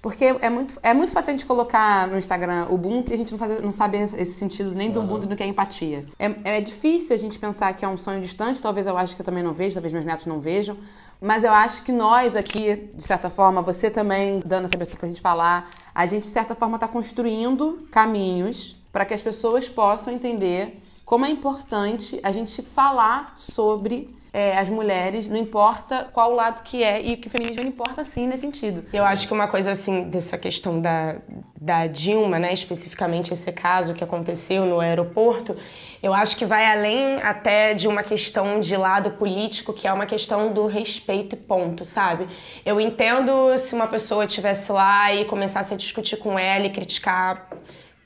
[0.00, 3.16] Porque é muito, é muito fácil a gente colocar no Instagram o Ubuntu e a
[3.16, 6.06] gente não, fazer, não sabe esse sentido nem do Ubuntu do que é empatia.
[6.18, 9.22] É, é difícil a gente pensar que é um sonho distante, talvez eu acho que
[9.22, 10.76] eu também não vejo, talvez meus netos não vejam.
[11.20, 15.08] Mas eu acho que nós aqui, de certa forma, você também dando essa abertura pra
[15.08, 20.12] gente falar, a gente, de certa forma, está construindo caminhos para que as pessoas possam
[20.14, 26.62] entender como é importante a gente falar sobre é, as mulheres, não importa qual lado
[26.62, 28.84] que é, e que o feminismo importa sim nesse sentido.
[28.92, 31.16] Eu acho que uma coisa assim, dessa questão da,
[31.60, 35.56] da Dilma, né, especificamente esse caso que aconteceu no aeroporto,
[36.02, 40.06] eu acho que vai além até de uma questão de lado político, que é uma
[40.06, 42.28] questão do respeito e ponto, sabe?
[42.64, 47.48] Eu entendo se uma pessoa estivesse lá e começasse a discutir com ela e criticar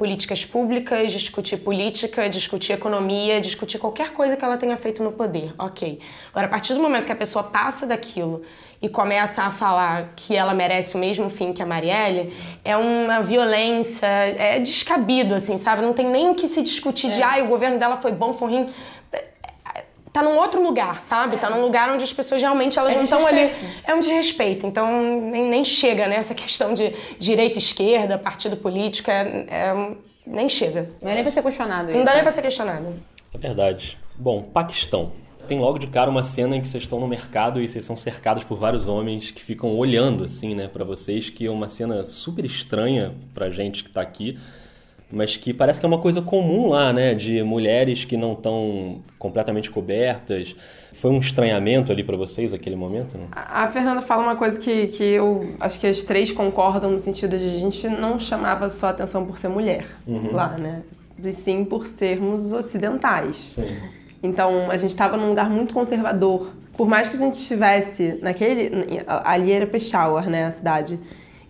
[0.02, 5.54] políticas públicas, discutir política, discutir economia, discutir qualquer coisa que ela tenha feito no poder,
[5.56, 6.00] ok.
[6.30, 8.42] Agora, a partir do momento que a pessoa passa daquilo
[8.82, 12.34] e começa a falar que ela merece o mesmo fim que a Marielle,
[12.64, 15.82] é uma violência, é descabido, assim, sabe?
[15.82, 18.50] Não tem nem o que se discutir de, ai, o governo dela foi bom, foi
[18.50, 18.70] ruim
[20.12, 21.38] tá num outro lugar, sabe?
[21.38, 23.50] Tá num lugar onde as pessoas realmente elas É não estão ali.
[23.84, 24.66] É um desrespeito.
[24.66, 26.16] Então nem, nem chega, né?
[26.16, 29.96] Essa questão de direita, esquerda, partido político, é, é
[30.26, 30.90] nem chega.
[31.00, 31.98] Não é nem pra ser questionado isso.
[31.98, 32.22] Não dá nem né?
[32.22, 32.94] pra ser questionado.
[33.32, 33.98] É verdade.
[34.14, 35.12] Bom, Paquistão.
[35.48, 37.96] Tem logo de cara uma cena em que vocês estão no mercado e vocês são
[37.96, 42.06] cercados por vários homens que ficam olhando assim, né, para vocês, que é uma cena
[42.06, 44.38] super estranha pra gente que tá aqui,
[45.12, 49.00] mas que parece que é uma coisa comum lá, né, de mulheres que não estão
[49.18, 50.56] completamente cobertas.
[50.94, 53.26] Foi um estranhamento ali pra vocês aquele momento, né?
[53.32, 57.36] A Fernanda fala uma coisa que, que eu acho que as três concordam no sentido
[57.38, 60.32] de a gente não chamava só atenção por ser mulher Uhum.
[60.32, 60.82] lá, né?
[61.22, 63.36] E sim por sermos ocidentais.
[63.36, 63.76] Sim.
[64.22, 66.50] Então a gente estava num lugar muito conservador.
[66.76, 68.70] Por mais que a gente estivesse naquele.
[69.06, 70.46] Ali era Peshawar, né?
[70.46, 70.98] A cidade.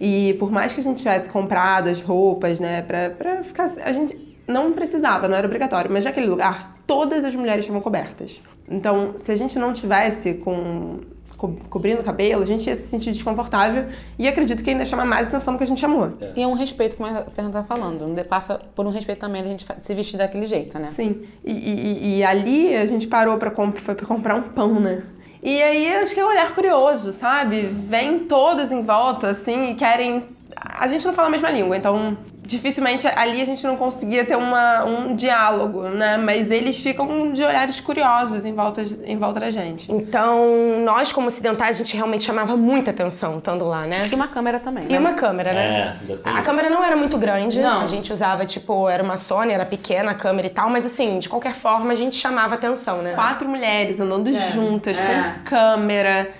[0.04, 2.82] E por mais que a gente tivesse comprado as roupas, né?
[2.82, 3.70] Pra, pra ficar.
[3.84, 5.88] A gente não precisava, não era obrigatório.
[5.88, 8.42] Mas naquele lugar, todas as mulheres estavam cobertas.
[8.68, 10.98] Então, se a gente não tivesse com
[11.36, 13.86] co cobrindo o cabelo, a gente ia se sentir desconfortável
[14.18, 16.12] e acredito que ainda chama mais atenção do que a gente chamou.
[16.34, 19.44] E é um respeito, como a Fernanda tá falando, passa por um respeito também a
[19.44, 20.90] gente se vestir daquele jeito, né?
[20.90, 25.02] Sim, e, e, e ali a gente parou para comp comprar um pão, né?
[25.42, 27.62] E aí acho que é um olhar curioso, sabe?
[27.62, 30.24] Vem todos em volta, assim, e querem.
[30.56, 34.36] A gente não fala a mesma língua, então dificilmente ali a gente não conseguia ter
[34.36, 36.16] uma, um diálogo, né?
[36.16, 39.90] Mas eles ficam de olhares curiosos em volta, em volta da gente.
[39.90, 44.06] Então, nós como ocidentais, a gente realmente chamava muita atenção estando lá, né?
[44.06, 44.98] Tinha uma câmera também, E né?
[44.98, 45.96] uma câmera, né?
[46.08, 46.42] É, A isso.
[46.44, 47.82] câmera não era muito grande, Não.
[47.82, 51.18] a gente usava, tipo, era uma Sony, era pequena a câmera e tal, mas assim,
[51.20, 53.14] de qualquer forma, a gente chamava atenção, né?
[53.14, 55.02] Quatro mulheres andando juntas, é.
[55.44, 56.30] com câmera,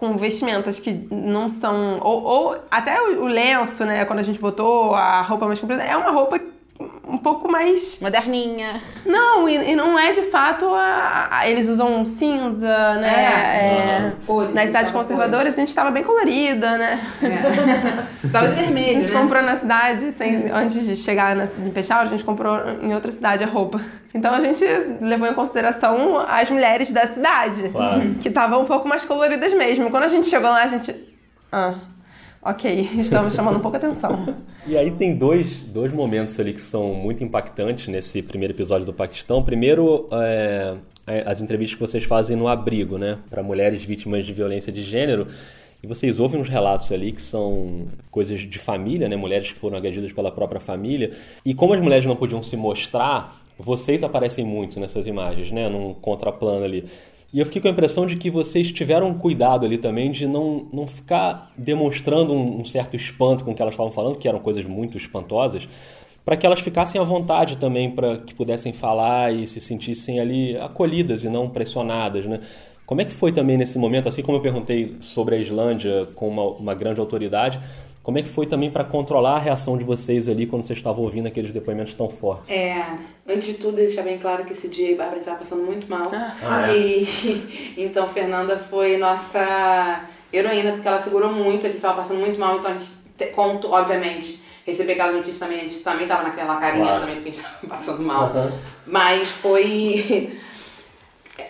[0.00, 2.00] com vestimentas que não são.
[2.00, 4.06] Ou, ou até o, lenço, né?
[4.06, 6.40] Quando a gente botou a roupa mais comprida, é uma roupa
[7.10, 7.98] um pouco mais.
[8.00, 8.80] Moderninha.
[9.04, 13.08] Não, e, e não é de fato a, a- eles usam cinza, né?
[13.08, 13.70] É.
[14.08, 17.00] É, Cores, nas cidades conservadoras a gente tava bem colorida, né?
[18.24, 19.20] Usava de A vermelho, gente né?
[19.20, 23.10] comprou na cidade, sem- antes de chegar na, de Peixal, a gente comprou em outra
[23.12, 23.80] cidade a roupa.
[24.14, 24.64] Então a gente
[25.00, 28.14] levou em consideração as mulheres da cidade, Claro.
[28.20, 29.90] que estavam um pouco mais coloridas mesmo.
[29.90, 30.94] Quando a gente chegou lá, a gente.
[31.52, 31.74] Ah,
[32.42, 34.34] ok, estamos chamando um pouco a atenção.
[34.66, 38.92] E aí tem dois, dois momentos ali que são muito impactantes nesse primeiro episódio do
[38.92, 39.42] Paquistão.
[39.42, 40.76] Primeiro, é,
[41.26, 43.18] as entrevistas que vocês fazem no abrigo, né?
[43.28, 45.26] Para mulheres vítimas de violência de gênero.
[45.82, 49.16] E vocês ouvem uns relatos ali que são coisas de família, né?
[49.16, 51.12] Mulheres que foram agredidas pela própria família.
[51.44, 55.68] E como as mulheres não podiam se mostrar, vocês aparecem muito nessas imagens, né?
[55.68, 56.84] Num contraplano ali.
[57.32, 60.66] E eu fiquei com a impressão de que vocês tiveram cuidado ali também de não,
[60.72, 64.40] não ficar demonstrando um, um certo espanto com o que elas estavam falando, que eram
[64.40, 65.68] coisas muito espantosas,
[66.24, 70.56] para que elas ficassem à vontade também, para que pudessem falar e se sentissem ali
[70.56, 72.40] acolhidas e não pressionadas, né?
[72.84, 76.28] Como é que foi também nesse momento, assim como eu perguntei sobre a Islândia com
[76.28, 77.60] uma, uma grande autoridade,
[78.02, 81.04] como é que foi também para controlar a reação de vocês ali quando vocês estavam
[81.04, 82.48] ouvindo aqueles depoimentos tão fortes?
[82.48, 82.82] É,
[83.28, 86.10] antes de tudo, deixar bem claro que esse dia a Bárbara estava passando muito mal.
[86.12, 86.76] Ah, é?
[86.76, 92.38] E então Fernanda foi nossa heroína, porque ela segurou muito, a gente estava passando muito
[92.40, 96.22] mal, então a gente te- conto, obviamente, receber aquela notícia também, a gente também estava
[96.22, 97.00] naquela carinha Claro.
[97.00, 98.24] também, porque a gente estava passando mal.
[98.24, 98.52] Aham.
[98.86, 100.38] Mas foi.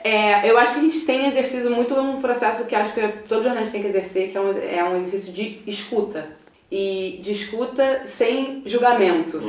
[0.04, 3.42] É, eu acho que a gente tem exercido muito um processo que acho que todo
[3.42, 6.30] jornalista tem que exercer, que é um, é um exercício de escuta.
[6.70, 9.42] E de escuta sem julgamento.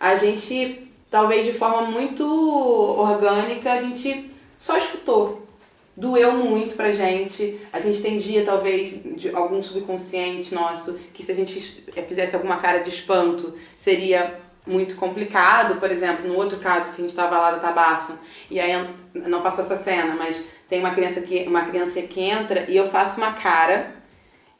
[0.00, 5.46] A gente, talvez de forma muito orgânica, a gente só escutou.
[5.96, 7.60] Doeu muito pra gente.
[7.72, 11.60] A gente tem dia, talvez, de algum subconsciente nosso, que se a gente
[12.08, 15.78] fizesse alguma cara de espanto, seria muito complicado.
[15.78, 18.18] Por exemplo, no outro caso que a gente tava lá da Tabaço,
[18.50, 18.72] e aí
[19.14, 22.88] não passou essa cena, mas tem uma criança que, uma criança que entra e eu
[22.88, 24.01] faço uma cara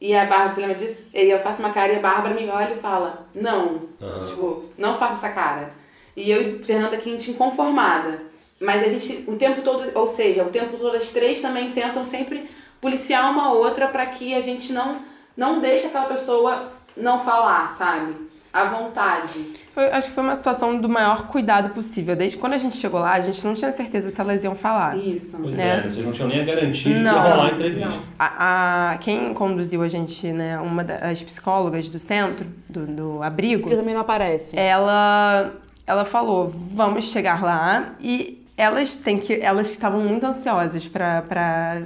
[0.03, 1.05] e a Bárbara, você lembra disso?
[1.13, 3.83] E eu faço uma cara e a Bárbara me olha e fala, não,
[4.27, 5.71] tipo, não faça essa cara.
[6.13, 8.21] E eu e Fernanda aqui, a gente inconformada.
[8.59, 12.03] Mas a gente, o tempo todo, ou seja, o tempo todo as três também tentam
[12.03, 12.49] sempre
[12.81, 14.99] policiar uma outra para que a gente não,
[15.37, 18.13] não deixe aquela pessoa não falar, sabe?
[18.53, 19.39] À vontade.
[19.73, 22.15] Foi- acho que foi uma situação do maior cuidado possível.
[22.15, 24.95] Desde quando a gente chegou lá, a gente não tinha certeza se elas iam falar.
[24.95, 25.39] Isso.
[25.41, 25.63] Pois né?
[25.69, 25.89] é, né?
[25.89, 27.15] vocês não tinham nem a garantia de que Não.
[27.15, 27.93] ia rolar a entrevista.
[28.19, 33.67] A, a- quem conduziu a gente, né, uma das psicólogas do centro, do, do abrigo,
[33.67, 34.55] Que também não aparece.
[34.57, 35.51] ela,
[35.87, 41.81] ela falou, vamos chegar lá e elas têm que, elas estavam muito ansiosas pra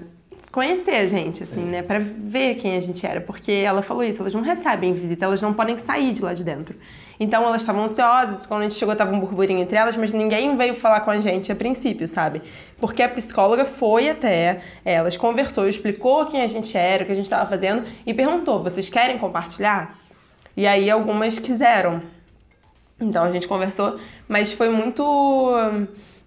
[0.58, 4.24] conhecer a gente, assim, né, Pra ver quem a gente era, porque ela falou isso,
[4.24, 6.76] elas não recebem visita, elas não podem sair de lá de dentro.
[7.20, 10.58] Então elas estavam ansiosas, quando a gente chegou tava um burburinho entre elas, mas ninguém
[10.58, 12.41] veio falar com a gente a princípio, sabe?
[12.82, 17.15] Porque a psicóloga foi até elas, conversou, explicou quem a gente era, o que a
[17.15, 19.96] gente estava fazendo e perguntou: "Vocês querem compartilhar?"
[20.56, 22.02] E aí algumas quiseram.
[23.00, 25.04] Então a gente conversou, mas foi muito.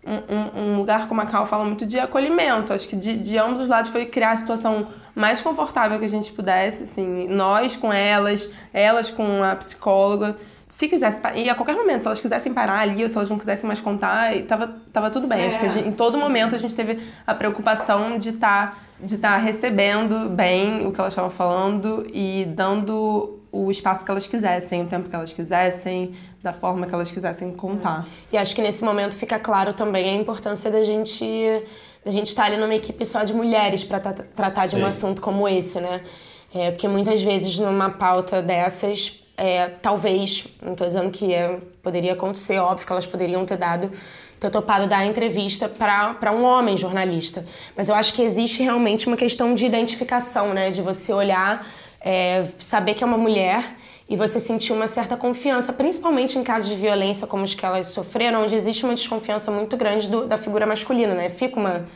[0.07, 2.73] Um- um, lugar, como a Cal fala, muito de acolhimento.
[2.73, 6.09] Acho que de, de ambos os lados foi criar a situação mais confortável que a
[6.09, 10.37] gente pudesse, assim, nós com elas, elas com a psicóloga.
[10.69, 13.37] Se quisesse, e a qualquer momento, se elas quisessem parar ali ou se elas não
[13.39, 15.47] quisessem mais contar, tava, tava tudo bem.
[15.47, 19.17] Acho que a gente- em todo momento a gente teve a preocupação de estar de
[19.19, 24.83] tá recebendo bem o que elas estavam falando e dando o espaço que elas quisessem,
[24.83, 28.07] o tempo que elas quisessem, da forma que elas quisessem contar.
[28.33, 31.25] E acho que nesse momento fica claro também a importância da gente
[32.03, 34.85] da gente estar ali numa equipe só de mulheres para tratar de um Sim.
[34.85, 36.01] assunto como esse, né?
[36.55, 42.15] É, porque muitas vezes numa pauta dessas, é, talvez, não estou dizendo que é, poderia
[42.15, 43.91] acontecer, óbvio que elas poderiam ter dado
[44.41, 47.45] ter topado dar a entrevista para um homem jornalista.
[47.77, 50.71] Mas eu acho que existe realmente uma questão de identificação, né?
[50.71, 51.67] De você olhar,
[52.01, 53.77] é, saber que é uma mulher
[54.11, 57.87] e você sentir uma certa confiança, principalmente em casos de violência como os que elas
[57.87, 61.29] sofreram, onde existe uma desconfiança muito grande do, da figura masculina, né?
[61.29, 61.87] Fica uma,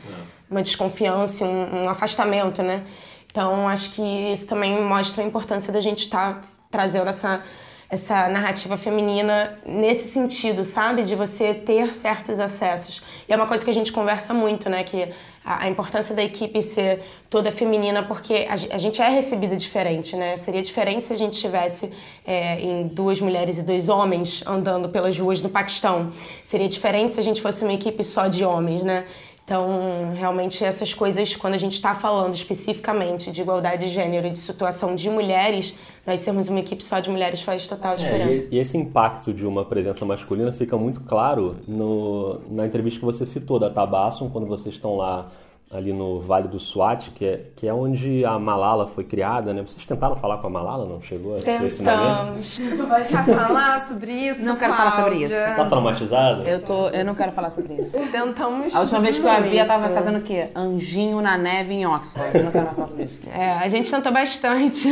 [0.48, 2.84] uma desconfiança, um, um afastamento, né?
[3.28, 7.42] Então, acho que isso também mostra a importância da gente estar tá trazendo essa,
[7.90, 11.02] essa narrativa feminina nesse sentido, sabe?
[11.02, 13.02] De você ter certos acessos.
[13.28, 14.84] E é uma coisa que a gente conversa muito, né?
[14.84, 15.12] Que
[15.44, 20.36] a, importância da equipe ser toda feminina, porque a, a, gente é recebida diferente, né?
[20.36, 21.90] Seria diferente se a gente tivesse
[22.26, 26.10] é, em duas mulheres e dois homens andando pelas ruas do Paquistão.
[26.42, 29.04] Seria diferente se a gente fosse uma equipe só de homens, né?
[29.44, 34.30] Então, realmente, essas coisas, quando a gente está falando especificamente de igualdade de gênero e
[34.30, 35.74] de situação de mulheres,
[36.06, 38.48] nós sermos uma equipe só de mulheres faz total diferença.
[38.50, 43.04] É, e, esse impacto de uma presença masculina fica muito claro no, na entrevista que
[43.04, 45.26] você citou da Tabassum, quando vocês estão lá
[45.70, 49.62] ali no Vale do Swat, que é, que é onde a Malala foi criada, né?
[49.62, 51.72] Vocês tentaram falar com a Malala, não chegou Tentamos.
[51.72, 52.86] esse momento?
[52.86, 54.90] Vai falar sobre isso, Não quero Cláudia.
[54.92, 55.34] falar sobre isso.
[55.34, 56.48] Você tá traumatizada?
[56.48, 57.98] Eu, tô, eu não quero falar sobre isso.
[58.12, 60.48] Tentamos A última vez que eu a vi, ela tava fazendo o quê?
[60.54, 62.36] Anjinho na neve em Oxford.
[62.38, 63.20] Eu não quero mais falar sobre isso.
[63.28, 64.88] É, a gente tentou bastante.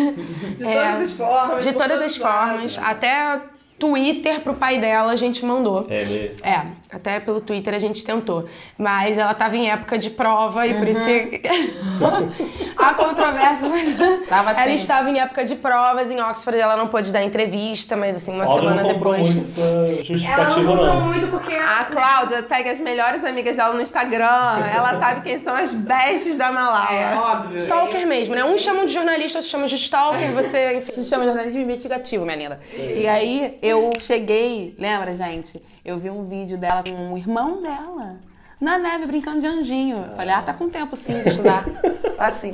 [0.57, 1.65] De é, todas as formas.
[1.65, 2.79] De todas as formas.
[2.79, 3.41] Até
[3.79, 5.87] Twitter pro pai dela a gente mandou.
[5.91, 6.37] É mesmo?
[6.45, 8.49] É, até pelo Twitter a gente tentou.
[8.79, 10.79] Mas ela tava em época de prova e uhum.
[10.79, 11.43] por isso que.
[12.77, 14.29] Há controvérsia, mas.
[14.29, 14.61] Tava assim.
[14.61, 18.33] Ela estava em época de provas em Oxford ela não pôde dar entrevista, mas assim,
[18.33, 19.21] uma Cláudia semana não depois.
[19.21, 23.75] Muito essa justificativa, ela não comprou muito porque a Cláudia segue as melhores amigas dela
[23.75, 24.25] no Instagram.
[24.75, 26.93] Ela sabe quem são as bestes da Malala.
[26.93, 27.59] É, óbvio.
[27.59, 28.45] Stalker mesmo, né?
[28.45, 30.33] Uns chamam de jornalista, outros chamam de stalker.
[30.33, 30.93] Você, enfim.
[30.93, 32.59] Se chama de jornalismo investigativo, minha linda.
[32.59, 32.95] Sim.
[32.97, 35.63] E aí eu cheguei, lembra, gente?
[35.85, 38.19] Eu vi um vídeo dela com o irmão dela
[38.61, 40.05] na neve brincando de anjinho.
[40.17, 41.65] Falei, ah, tá com tempo sim de estudar.
[42.17, 42.53] assim.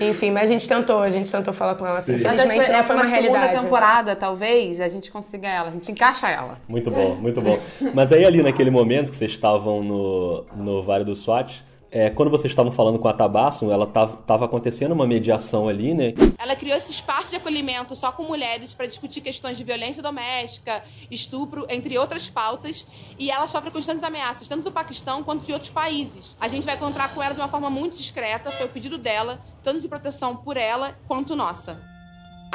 [0.00, 2.14] Enfim, mas a gente tentou, a gente tentou falar com ela assim.
[2.14, 3.44] Infelizmente não foi uma, uma realidade.
[3.44, 6.58] segunda temporada, talvez, a gente consiga ela, a gente encaixa ela.
[6.66, 7.58] Muito bom, muito bom.
[7.94, 11.62] Mas aí ali naquele momento que vocês estavam no, no Vale do Swat,
[11.94, 16.12] é, quando vocês estavam falando com a Tabassum, ela estava acontecendo uma mediação ali, né?
[16.36, 20.82] Ela criou esse espaço de acolhimento só com mulheres para discutir questões de violência doméstica,
[21.08, 22.84] estupro, entre outras pautas,
[23.16, 26.36] e ela sofre constantes ameaças, tanto do Paquistão quanto de outros países.
[26.40, 29.38] A gente vai encontrar com ela de uma forma muito discreta, foi o pedido dela,
[29.62, 31.93] tanto de proteção por ela quanto nossa.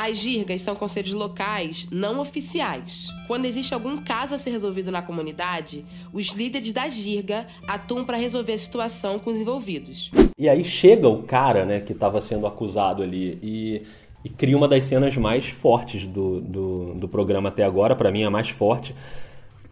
[0.02, 3.10] As girgas são conselhos locais não oficiais.
[3.28, 5.84] Quando existe algum caso a ser resolvido na comunidade,
[6.14, 10.10] os líderes da girga atuam para resolver a situação com os envolvidos.
[10.38, 13.82] E aí chega o cara, né, que estava sendo acusado ali e,
[14.24, 18.24] e, cria uma das cenas mais fortes do, do, do programa até agora, para mim
[18.24, 18.96] a mais forte,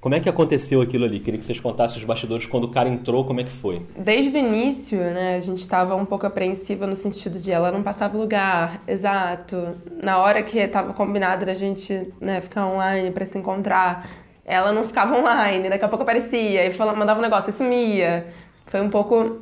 [0.08, 1.20] como é que aconteceu aquilo ali?
[1.20, 3.86] Queria que vocês contassem os bastidores quando o cara entrou, como é que foi?
[3.94, 7.84] Desde o início, né, a gente estava um pouco apreensiva no sentido de ela não
[7.84, 9.76] passava lugar, exato.
[10.02, 14.08] Na hora que estava combinado da gente né, ficar online para se encontrar,
[14.46, 18.28] ela não ficava online, daqui a pouco aparecia e falava, mandava um negócio e sumia.
[18.68, 19.42] Foi um pouco,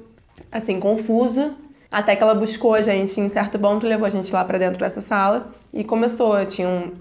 [0.51, 1.53] assim, confuso.
[1.91, 4.79] Até que ela buscou a gente em certo ponto, levou a gente lá para dentro
[4.79, 6.43] dessa sala e começou.
[6.47, 6.91] Tinha, um,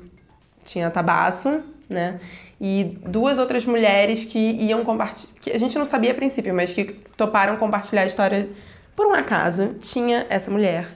[0.66, 2.20] tinha tabaço, né?
[2.66, 6.72] E duas outras mulheres que iam compartilhar, que a gente não sabia a princípio, mas
[6.72, 8.48] que toparam compartilhar a história
[8.96, 9.74] por um acaso.
[9.82, 10.86] Tinha essa mulher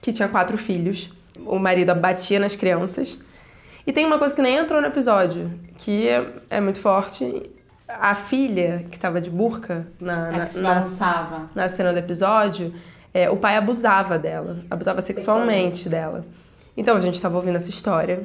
[0.00, 1.12] que tinha quatro filhos,
[1.44, 3.18] o marido batia nas crianças.
[3.84, 7.50] E tem uma coisa que nem entrou no episódio, que é, é muito forte.
[7.88, 12.72] A filha, que estava de burca na, na, na, na, cena do episódio,
[13.12, 15.88] é, o pai abusava dela, abusava sexualmente, sexualmente.
[15.88, 16.24] dela.
[16.76, 18.24] Então a gente estava ouvindo essa história.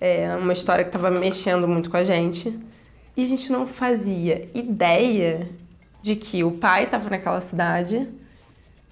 [0.00, 2.58] É uma história que estava mexendo muito com a gente.
[3.16, 5.48] E a gente não fazia ideia
[6.00, 8.08] de que o pai estava naquela cidade,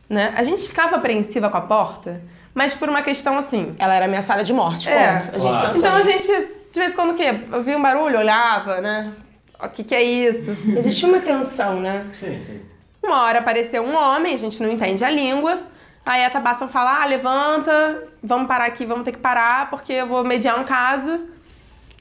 [0.08, 0.32] né?
[0.36, 2.20] A gente ficava apreensiva com a porta,
[2.52, 3.74] mas por uma questão assim.
[3.78, 5.12] Ela era ameaçada de morte, é.
[5.12, 5.36] ponto.
[5.36, 5.78] A gente pensou.
[5.78, 7.40] Então a gente, de vez em quando, o quê?
[7.52, 9.12] Ouvia um barulho, olhava, né?
[9.62, 10.56] O que, que é isso?
[10.76, 12.06] Existia uma tensão, né?
[12.12, 12.60] Sim, sim.
[13.02, 15.60] Uma hora apareceu um homem, a gente não entende a língua.
[16.06, 20.06] Aí a Tabassum fala: ah, levanta, vamos parar aqui, vamos ter que parar, porque eu
[20.06, 21.26] vou mediar um caso.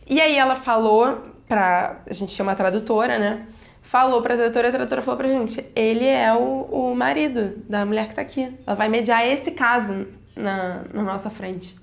[0.08, 1.98] E aí ela falou pra.
[2.08, 3.48] A gente chama a tradutora, né?
[3.82, 8.08] Falou pra tradutora, a tradutora falou pra gente: ele é o, o marido da mulher
[8.08, 8.56] que tá aqui.
[8.66, 11.76] Ela vai mediar esse caso na, na nossa frente.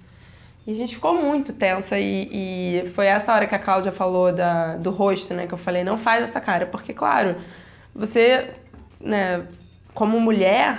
[0.64, 2.28] E a gente ficou muito tensa e,
[2.84, 5.48] e, foi essa hora que a Cláudia falou da, do rosto, né?
[5.48, 7.34] Que eu falei, não faz essa cara, porque, claro,
[7.92, 8.50] você,
[9.00, 9.44] né,
[9.92, 10.78] como mulher,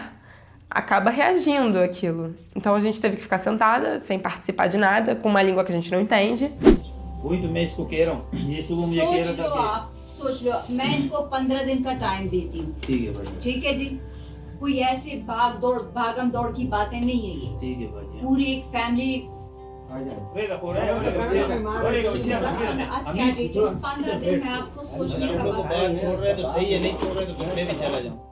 [0.73, 2.35] acaba reagindo àquilo.
[2.55, 5.73] Então a gente teve que ficar sentada, sem participar de nada, com uma língua que
[5.73, 6.53] a gente não entende.
[7.23, 8.27] Muito mês coqueiro.
[8.33, 9.27] Isso o mulher
[10.19, 13.75] सोच लो मैं इनको पंद्रह दिन का टाइम देती हूँ ठीक है भाई ठीक है
[13.79, 13.85] जी
[14.61, 18.45] कोई ऐसे भाग दौड़ भागम दौड़ की बातें नहीं है ये ठीक है भाई पूरी
[18.53, 19.13] एक फैमिली
[23.85, 27.13] पंद्रह दिन में आपको सोचने का वक्त बात छोड़ रहे तो सही है नहीं छोड़
[27.13, 28.32] रहे तो कितने भी चला जाऊँ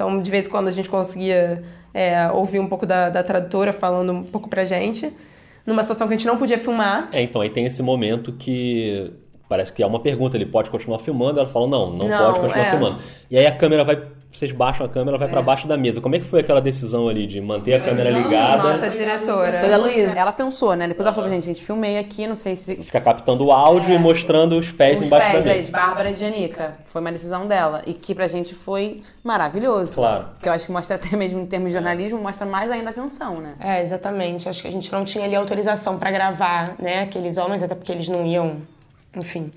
[0.00, 3.70] então, de vez em quando a gente conseguia é, ouvir um pouco da, da tradutora
[3.70, 5.12] falando um pouco pra gente,
[5.66, 7.10] numa situação que a gente não podia filmar.
[7.12, 9.12] É, então aí tem esse momento que
[9.46, 11.38] parece que é uma pergunta, ele pode continuar filmando?
[11.38, 12.70] Ela fala, não, não, Não, pode continuar é.
[12.70, 12.98] filmando.
[13.30, 16.00] E aí a câmera vai, vocês baixam a câmera, vai pra baixo da mesa.
[16.00, 18.62] Como é que foi aquela decisão ali de manter a câmera ligada?
[18.62, 19.50] Nossa diretora.
[19.52, 20.12] Foi da Luísa.
[20.16, 20.86] Ela pensou, né?
[20.86, 22.76] Depois ela falou pra gente, gente, filmei aqui, não sei se...
[22.76, 25.66] Fica captando o áudio e mostrando os pés Os embaixo pés da mesa.
[25.66, 26.76] de Bárbara e de Anica.
[26.84, 27.82] Foi uma decisão dela.
[27.86, 29.94] E que pra gente foi maravilhoso.
[29.94, 30.26] Claro.
[30.34, 32.92] Porque eu acho que mostra até mesmo em termos de jornalismo, mostra mais ainda a
[32.92, 33.54] atenção, né?
[33.58, 34.48] É, exatamente.
[34.48, 37.90] Acho que a gente não tinha ali autorização pra gravar, né, aqueles homens, até porque
[37.90, 38.58] eles não iam,
[39.16, 39.52] enfim,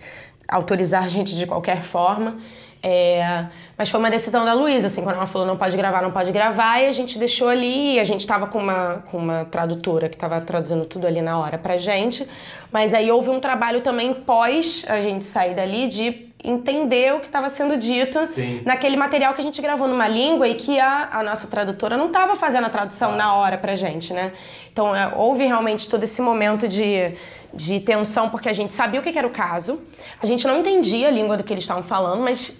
[0.47, 2.37] autorizar a gente de qualquer forma.
[2.85, 3.45] É,
[3.77, 6.33] mas foi uma decisão da Luísa, assim, quando ela falou não pode gravar, não pode
[6.33, 10.17] gravar, e a gente deixou ali, a gente tava com uma, com uma tradutora que
[10.17, 12.27] tava traduzindo tudo ali na hora pra gente,
[12.73, 17.27] mas aí houve um trabalho também pós a gente sair dali de entender o que
[17.27, 18.61] estava sendo dito Sim.
[18.65, 22.07] naquele material que a gente gravou numa língua e que a, a nossa tradutora não
[22.07, 24.33] estava fazendo a tradução na hora pra gente, né?
[24.71, 27.15] Então é, houve realmente todo esse momento de,
[27.53, 29.81] de tensão, porque a gente sabia o que era o caso,
[30.21, 32.59] a gente não entendia a língua do que eles estavam falando, mas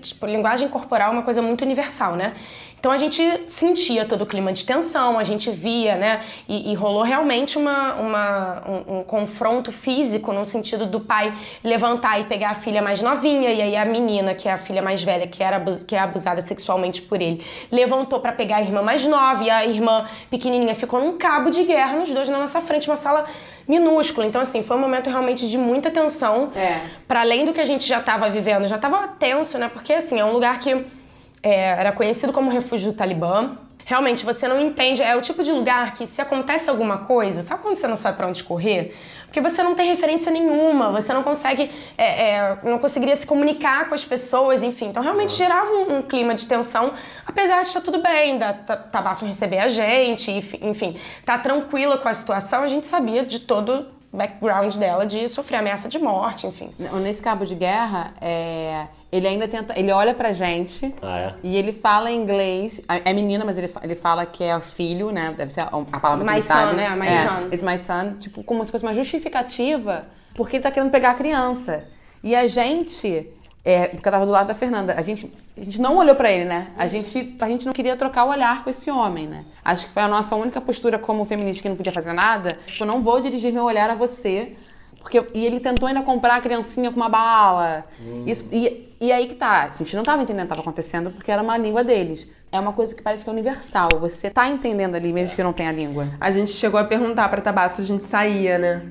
[0.00, 2.34] tipo, linguagem corporal é uma coisa muito universal, né?
[2.82, 6.20] Então a gente sentia todo o clima de tensão, a gente via, né?
[6.48, 12.20] E, e rolou realmente uma, uma- um, um confronto físico no sentido do pai levantar
[12.20, 15.00] e pegar a filha mais novinha, e aí a menina, que é a filha mais
[15.00, 19.06] velha, que, era que é abusada sexualmente por ele, levantou pra pegar a irmã mais
[19.06, 22.88] nova, e a irmã pequenininha ficou num cabo de guerra nos dois na nossa frente,
[22.90, 23.26] uma sala
[23.68, 24.26] minúscula.
[24.26, 26.50] Então, assim, foi um momento realmente de muita tensão.
[26.56, 26.80] É.
[27.06, 29.70] Para além do que a gente já estava vivendo, já estava tenso, né?
[29.72, 30.84] Porque, assim, é um lugar que
[31.42, 33.56] é, era conhecido como refúgio do Talibã.
[33.84, 35.02] Realmente, você não entende.
[35.02, 38.16] É o tipo de lugar que, se acontece alguma coisa, sabe quando você não sabe
[38.16, 38.96] pra onde correr?
[39.26, 41.68] Porque você não tem referência nenhuma, você não consegue.
[41.98, 44.86] é, é, não conseguiria se comunicar com as pessoas, enfim.
[44.86, 46.92] Então, realmente gerava um, um clima de tensão,
[47.26, 51.98] apesar de estar tudo bem, da Ta- Tabasco receber a gente, enfi- enfim, tá tranquila
[51.98, 56.46] com a situação, a gente sabia de todo background dela de sofrer ameaça de morte,
[56.46, 56.70] enfim.
[57.02, 59.78] Nesse cabo de guerra, é, ele ainda tenta.
[59.78, 61.34] Ele olha pra gente Ah, é?
[61.42, 62.80] e ele fala em inglês.
[63.04, 65.34] É menina, mas ele, ele fala que é o filho, né?
[65.36, 66.76] Deve ser a, a palavra que My ele sabe.
[66.76, 66.90] né?
[66.96, 67.46] My é, son.
[67.52, 68.18] It's my son.
[68.20, 71.84] Tipo, como se fosse uma justificativa, porque ele tá querendo pegar a criança.
[72.22, 73.30] E a gente.
[73.64, 74.94] É, porque eu tava do lado da Fernanda.
[74.94, 76.68] A gente, a gente não olhou pra ele, né?
[76.76, 79.44] A gente, a gente não queria trocar o olhar com esse homem, né?
[79.62, 82.58] Acho que foi a nossa única postura como feminista que não podia fazer nada.
[82.66, 84.54] Tipo, eu não vou dirigir meu olhar a você.
[84.98, 87.84] Porque, e ele tentou ainda comprar a criancinha com uma bala.
[88.26, 89.72] Isso, e, e aí que tá.
[89.74, 92.26] A gente não tava entendendo o que tava acontecendo porque era uma língua deles.
[92.50, 93.88] É uma coisa que parece que é universal.
[94.00, 96.08] Você tá entendendo ali, mesmo que não tenha língua.
[96.20, 98.82] A gente chegou a perguntar pra Tabasco se a gente saía, né?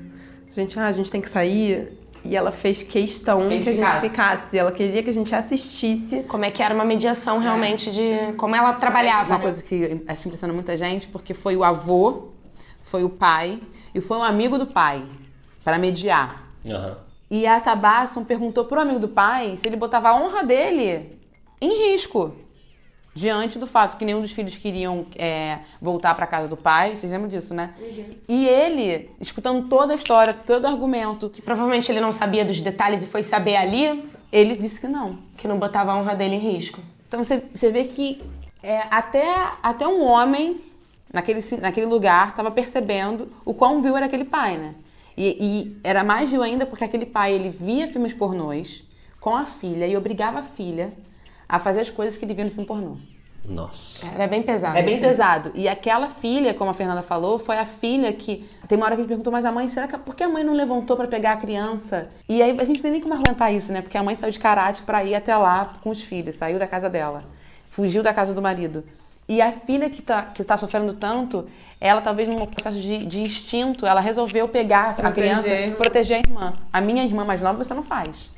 [0.48, 1.98] A gente, ah, a gente tem que sair.
[2.24, 4.56] E ela fez questão Que que, a gente ficasse.
[4.56, 6.22] Ela queria que a gente assistisse.
[6.24, 9.30] Como é que era uma mediação realmente de como ela trabalhava.
[9.30, 9.42] Uma né?
[9.42, 12.28] coisa que acho que impressiona muita gente, porque foi o avô,
[12.82, 13.58] foi o pai
[13.94, 15.04] e foi um amigo do pai
[15.64, 16.42] para mediar.
[16.68, 16.96] Aham.
[17.30, 21.18] E a Tabasson perguntou pro amigo do pai se ele botava a honra dele
[21.62, 22.36] em risco.
[23.14, 27.12] Diante do fato que nenhum dos filhos queriam é, voltar para casa do pai, vocês
[27.12, 27.74] lembram disso, né?
[28.26, 31.28] E ele, escutando toda a história, todo o argumento.
[31.28, 34.10] Que provavelmente ele não sabia dos detalhes e foi saber ali.
[34.32, 35.18] Ele disse que não.
[35.36, 36.80] Que não botava a honra dele em risco.
[37.06, 38.22] Então você, você vê que
[38.62, 39.26] é, até,
[39.62, 40.58] até um homem
[41.12, 44.74] naquele, naquele lugar estava percebendo o quão vil era aquele pai, né?
[45.14, 48.84] E, e era mais vil ainda porque aquele pai ele via filmes pornôs
[49.20, 50.90] com a filha e obrigava a filha
[51.52, 52.96] a fazer as coisas que ele via no filme pornô.
[53.44, 54.06] Nossa.
[54.06, 54.78] Era bem pesado.
[54.78, 55.02] É bem assim.
[55.02, 55.52] pesado.
[55.54, 58.48] E aquela filha, como a Fernanda falou, foi a filha que.
[58.66, 59.98] Tem uma hora que a gente perguntou, mas a mãe, será que.
[59.98, 62.08] Por que a mãe não levantou pra pegar a criança?
[62.26, 63.82] E aí a gente tem nem como argumentar isso, né?
[63.82, 66.66] Porque a mãe saiu de karate pra ir até lá com os filhos, saiu da
[66.66, 67.24] casa dela,
[67.68, 68.82] fugiu da casa do marido.
[69.28, 71.46] E a filha que tá, que tá sofrendo tanto,
[71.78, 75.42] ela talvez num processo de, de instinto, ela resolveu pegar a Proteger.
[75.42, 76.54] criança, proteger a irmã.
[76.72, 78.30] A minha irmã mais nova você não faz.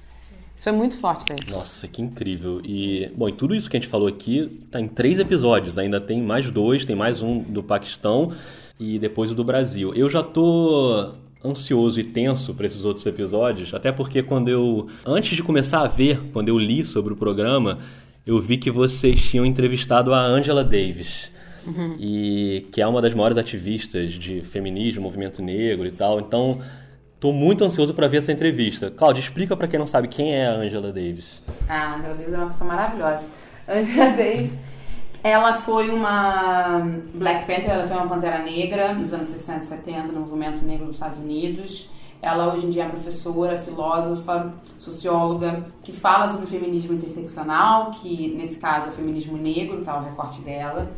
[0.57, 1.50] Isso é muito forte pra ele.
[1.50, 2.61] Nossa, que incrível.
[2.64, 5.78] E, bom, e tudo isso que a gente falou aqui tá em três episódios.
[5.78, 8.32] Ainda tem mais dois, tem mais um do Paquistão
[8.78, 9.92] e depois o do Brasil.
[9.94, 11.11] Eu já tô
[11.44, 15.88] ansioso e tenso para esses outros episódios, até porque quando eu antes de começar a
[15.88, 17.80] ver, quando eu li sobre o programa,
[18.26, 21.32] eu vi que vocês tinham entrevistado a Angela Davis.
[21.98, 26.20] E que é uma das maiores ativistas de feminismo, movimento negro e tal.
[26.20, 26.61] Então,
[27.24, 28.90] Tô muito ansioso para ver essa entrevista.
[28.90, 31.40] Cláudia, explica para quem não sabe quem é a Angela Davis.
[31.66, 33.26] A Angela Davis é uma pessoa maravilhosa.
[33.66, 34.52] Angela Davis,
[35.22, 40.12] ela foi uma Black Panther, ela foi uma Pantera Negra nos anos 60 e 70
[40.12, 41.88] no movimento negro dos Estados Unidos.
[42.20, 48.34] Ela hoje em dia é professora, filósofa, socióloga, que fala sobre o feminismo interseccional, que
[48.36, 50.92] nesse caso é o feminismo negro, que é o recorte dela.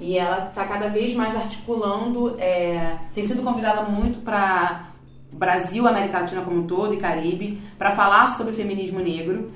[0.00, 4.91] E ela está cada vez mais articulando, é, tem sido convidada muito para
[5.32, 9.50] Brasil, América Latina como um todo e Caribe, para falar sobre feminismo negro.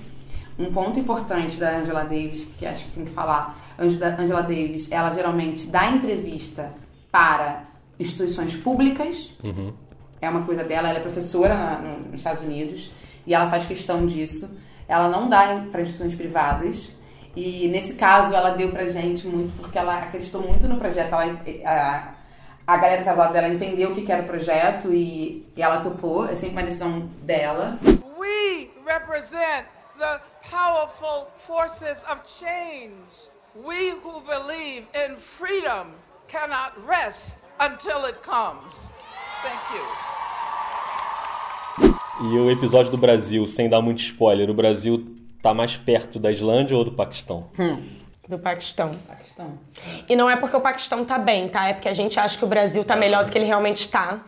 [0.59, 5.13] Um ponto importante da Angela Davis, que acho que tem que falar, Angela Davis, ela
[5.15, 6.73] geralmente dá entrevista
[7.13, 7.65] para
[8.01, 9.73] instituições públicas, uhum.
[10.21, 12.91] é uma coisa dela, ela é professora na, no, nos Estados Unidos
[13.27, 14.51] e ela faz questão disso.
[14.89, 16.91] Ela não dá para instituições privadas,
[17.35, 21.13] e nesse caso ela deu pra gente muito, porque ela acreditou muito no projeto.
[21.13, 22.15] Ela, a,
[22.67, 25.63] a galera que tava lá dela entendeu o que, que era o projeto e, e
[25.63, 26.27] ela topou.
[26.27, 27.79] É sempre uma decisão dela.
[28.19, 29.67] We represent
[29.99, 33.31] the powerful forces of change.
[33.55, 35.95] We who believe in freedom
[36.29, 38.93] cannot rest until it comes.
[39.43, 40.07] Thank you.
[42.19, 45.07] E o episódio do Brasil, sem dar muito spoiler, o Brasil
[45.43, 47.51] tá mais perto da Islândia ou do Paquistão?
[47.59, 47.81] Hum,
[48.29, 48.99] do Paquistão.
[49.07, 49.59] Paquistão.
[50.09, 51.69] E não é porque o Paquistão tá bem, tá?
[51.69, 54.21] É porque a gente acha que o Brasil tá melhor do que ele realmente está.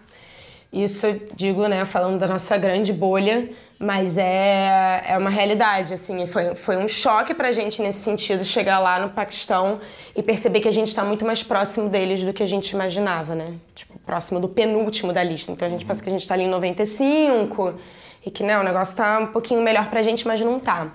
[0.73, 6.27] Isso eu digo, né, falando da nossa grande bolha, mas é, é uma realidade, assim,
[6.27, 9.81] foi, foi um choque pra gente nesse sentido, chegar lá no Paquistão
[10.15, 13.35] e perceber que a gente tá muito mais próximo deles do que a gente imaginava,
[13.35, 13.55] né?
[13.75, 15.51] Tipo, próximo do penúltimo da lista.
[15.51, 17.75] Então a gente pensa que a gente tá ali em 95
[18.27, 20.93] e que, né, o negócio tá um pouquinho melhor pra gente, mas não tá.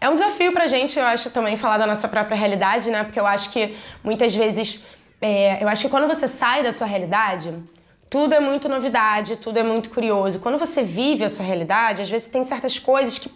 [0.00, 3.02] É um desafio pra gente, eu acho, também falar da nossa própria realidade, né?
[3.04, 4.84] Porque eu acho que muitas vezes.
[5.20, 7.52] É, eu acho que quando você sai da sua realidade,
[8.08, 10.38] tudo é muito novidade, tudo é muito curioso.
[10.38, 13.28] Quando você vive a sua realidade, às vezes tem certas coisas que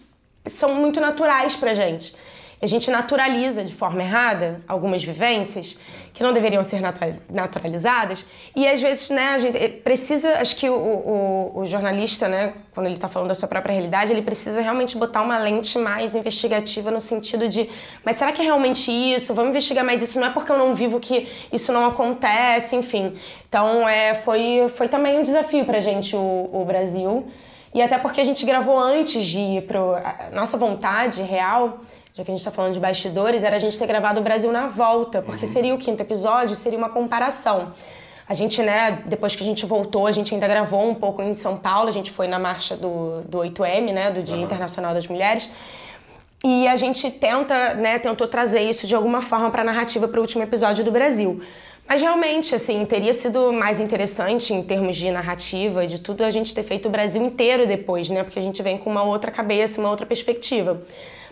[0.48, 2.14] são muito naturais pra gente
[2.62, 5.76] a gente naturaliza de forma errada algumas vivências
[6.14, 6.80] que não deveriam ser
[7.28, 8.24] naturalizadas.
[8.54, 12.86] E às vezes né a gente precisa acho que o, o, o jornalista né quando
[12.86, 16.88] ele está falando da sua própria realidade ele precisa realmente botar uma lente mais investigativa
[16.92, 17.68] no sentido de
[18.04, 19.34] mas será que é realmente isso?
[19.34, 20.20] Vamos investigar mais isso.
[20.20, 23.12] Não é porque eu não vivo que isso não acontece enfim.
[23.48, 27.26] Então é foi foi também um desafio para gente o, o Brasil
[27.74, 31.78] e até porque a gente gravou antes de ir para nossa vontade real
[32.14, 34.52] já que a gente está falando de bastidores, era a gente ter gravado o Brasil
[34.52, 35.50] na volta, porque uhum.
[35.50, 37.72] seria o quinto episódio, seria uma comparação.
[38.28, 41.32] A gente, né, depois que a gente voltou, a gente ainda gravou um pouco em
[41.32, 44.42] São Paulo, a gente foi na marcha do, do 8M, né, do Dia uhum.
[44.42, 45.48] Internacional das Mulheres.
[46.44, 50.18] E a gente tenta, né, tentou trazer isso de alguma forma para a narrativa para
[50.18, 51.42] o último episódio do Brasil.
[51.88, 56.54] Mas realmente, assim, teria sido mais interessante em termos de narrativa, de tudo, a gente
[56.54, 58.22] ter feito o Brasil inteiro depois, né?
[58.22, 60.80] Porque a gente vem com uma outra cabeça, uma outra perspectiva.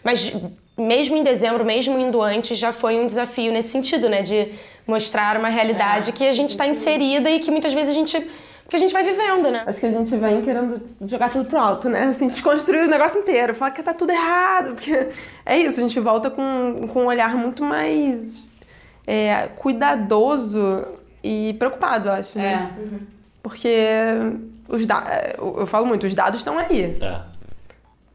[0.02, 0.32] Mas
[0.76, 4.22] mesmo em dezembro, mesmo indo antes, já foi um desafio nesse sentido, né?
[4.22, 4.52] De
[4.86, 8.30] mostrar uma realidade é, que a gente está inserida e que muitas vezes a gente
[8.68, 9.64] que a gente vai vivendo, né?
[9.66, 12.04] Acho que a gente vem querendo jogar tudo pro alto, né?
[12.04, 15.08] Assim, desconstruir o negócio inteiro, falar que tá tudo errado, porque
[15.44, 18.44] é isso, a gente volta com, com um olhar muito mais
[19.10, 20.86] é, cuidadoso
[21.20, 22.72] e preocupado, acho, né?
[22.76, 22.80] É.
[22.80, 23.00] Uhum.
[23.42, 23.76] Porque
[24.68, 26.96] os dados, eu falo muito, os dados estão aí.
[27.00, 27.20] É.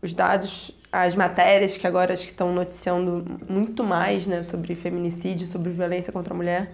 [0.01, 5.69] Os dados as matérias que agora que estão noticiando muito mais né, sobre feminicídio, sobre
[5.73, 6.71] violência contra a mulher.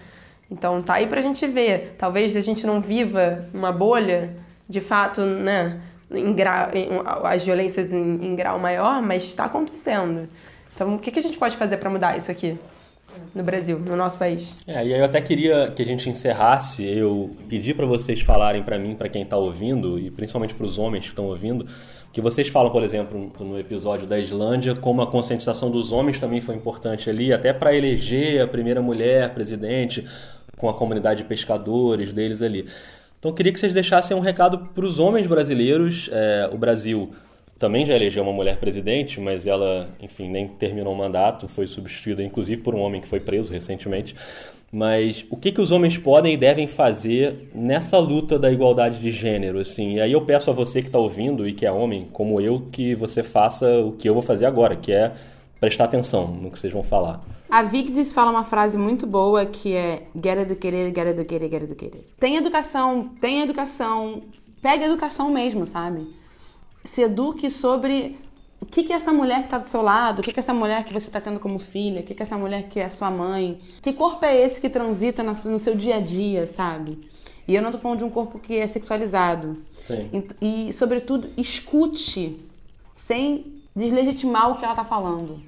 [0.51, 1.95] Então tá aí pra gente ver.
[1.97, 4.35] Talvez a gente não viva uma bolha,
[4.69, 6.89] de fato, né, em grau, em,
[7.23, 10.29] as violências em, em, grau maior, mas está acontecendo.
[10.75, 12.59] Então o que, que a gente pode fazer para mudar isso aqui?
[13.33, 14.55] No Brasil, no nosso país.
[14.67, 16.85] É, e aí eu até queria que a gente encerrasse.
[16.85, 20.77] Eu pedi para vocês falarem para mim, para quem está ouvindo, e principalmente para os
[20.77, 21.65] homens que estão ouvindo,
[22.11, 26.41] que vocês falam, por exemplo, no episódio da Islândia, como a conscientização dos homens também
[26.41, 30.05] foi importante ali, até para eleger a primeira mulher presidente,
[30.57, 32.67] com a comunidade de pescadores deles ali.
[33.17, 36.09] Então eu queria que vocês deixassem um recado para os homens brasileiros.
[36.11, 37.11] É, o Brasil
[37.61, 42.23] também já elegeu uma mulher presidente, mas ela, enfim, nem terminou o mandato, foi substituída
[42.23, 44.15] inclusive por um homem que foi preso recentemente.
[44.73, 49.11] Mas o que, que os homens podem e devem fazer nessa luta da igualdade de
[49.11, 49.95] gênero, assim?
[49.95, 52.67] E aí eu peço a você que está ouvindo e que é homem, como eu,
[52.71, 55.11] que você faça o que eu vou fazer agora, que é
[55.59, 57.21] prestar atenção no que vocês vão falar.
[57.47, 62.03] A Vigdis fala uma frase muito boa que é get educated, get educated, get educated.
[62.19, 64.23] Tem educação, tem educação,
[64.61, 66.20] pega educação mesmo, sabe?
[66.83, 68.17] Se eduque sobre
[68.59, 70.19] o que, que é essa mulher que está do seu lado?
[70.19, 72.01] O que, que é essa mulher que você está tendo como filha?
[72.01, 73.59] O que, que é essa mulher que é sua mãe?
[73.81, 76.99] Que corpo é esse que transita no seu dia a dia, sabe?
[77.47, 79.57] E eu não tô falando de um corpo que é sexualizado.
[79.81, 80.27] Sim.
[80.41, 82.39] E, e, sobretudo, escute
[82.93, 85.41] sem deslegitimar o que ela tá falando.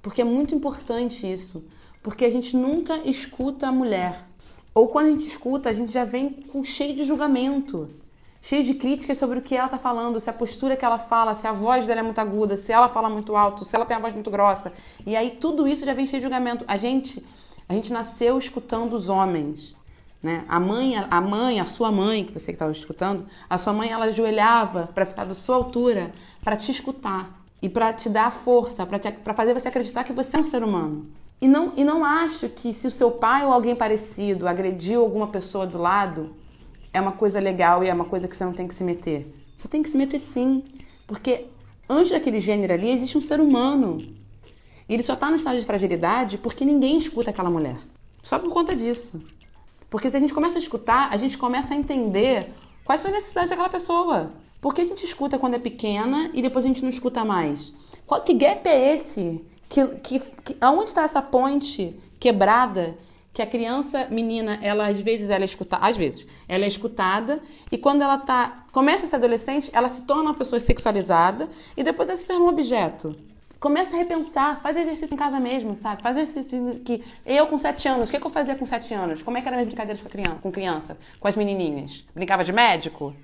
[0.00, 1.62] Porque é muito importante isso.
[2.02, 4.26] Porque a gente nunca escuta a mulher.
[4.72, 7.90] Ou quando a gente escuta, a gente já vem com cheio de julgamento.
[8.42, 11.34] Cheio de críticas sobre o que ela tá falando, se a postura que ela fala,
[11.34, 13.96] se a voz dela é muito aguda, se ela fala muito alto, se ela tem
[13.96, 14.72] a voz muito grossa.
[15.06, 16.64] E aí tudo isso já vem cheio de julgamento.
[16.66, 17.24] A gente,
[17.68, 19.76] a gente nasceu escutando os homens.
[20.22, 20.44] Né?
[20.48, 23.90] A mãe, a mãe, a sua mãe, que você que estava escutando, a sua mãe
[23.90, 26.10] ela ajoelhava para ficar da sua altura,
[26.42, 27.30] para te escutar
[27.60, 31.06] e para te dar força, para fazer você acreditar que você é um ser humano.
[31.42, 35.28] E não, e não acho que se o seu pai ou alguém parecido agrediu alguma
[35.28, 36.34] pessoa do lado,
[36.92, 39.32] é uma coisa legal e é uma coisa que você não tem que se meter.
[39.54, 40.64] Você tem que se meter sim.
[41.06, 41.46] Porque
[41.88, 43.98] antes daquele gênero ali existe um ser humano.
[44.88, 47.76] E ele só está no estado de fragilidade porque ninguém escuta aquela mulher.
[48.22, 49.20] Só por conta disso.
[49.88, 52.48] Porque se a gente começa a escutar, a gente começa a entender
[52.84, 54.32] quais são as necessidades daquela pessoa.
[54.60, 57.72] Por que a gente escuta quando é pequena e depois a gente não escuta mais?
[58.06, 59.44] Qual, que gap é esse?
[59.68, 62.96] Que, que, que aonde está essa ponte quebrada
[63.32, 67.40] que a criança menina, ela às vezes ela é escutada, às vezes, ela é escutada
[67.70, 71.82] e quando ela tá começa a ser adolescente, ela se torna uma pessoa sexualizada e
[71.82, 73.16] depois ela se torna um objeto.
[73.58, 76.02] Começa a repensar, faz exercício em casa mesmo, sabe?
[76.02, 79.20] Faz exercício que eu com sete anos, o que, que eu fazia com sete anos?
[79.20, 82.04] Como é que eram as brincadeiras com criança, com criança, com as menininhas?
[82.14, 83.14] Brincava de médico?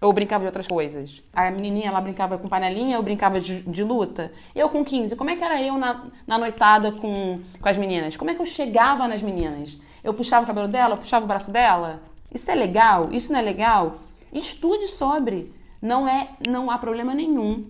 [0.00, 1.22] Ou brincava de outras coisas.
[1.32, 4.32] A menininha, ela brincava com panelinha, eu brincava de, de luta.
[4.54, 8.16] Eu com 15, como é que era eu na, na noitada com, com as meninas?
[8.16, 9.78] Como é que eu chegava nas meninas?
[10.02, 12.02] Eu puxava o cabelo dela, eu puxava o braço dela?
[12.32, 13.12] Isso é legal?
[13.12, 13.98] Isso não é legal?
[14.32, 15.52] Estude sobre.
[15.82, 17.66] Não é, não há problema nenhum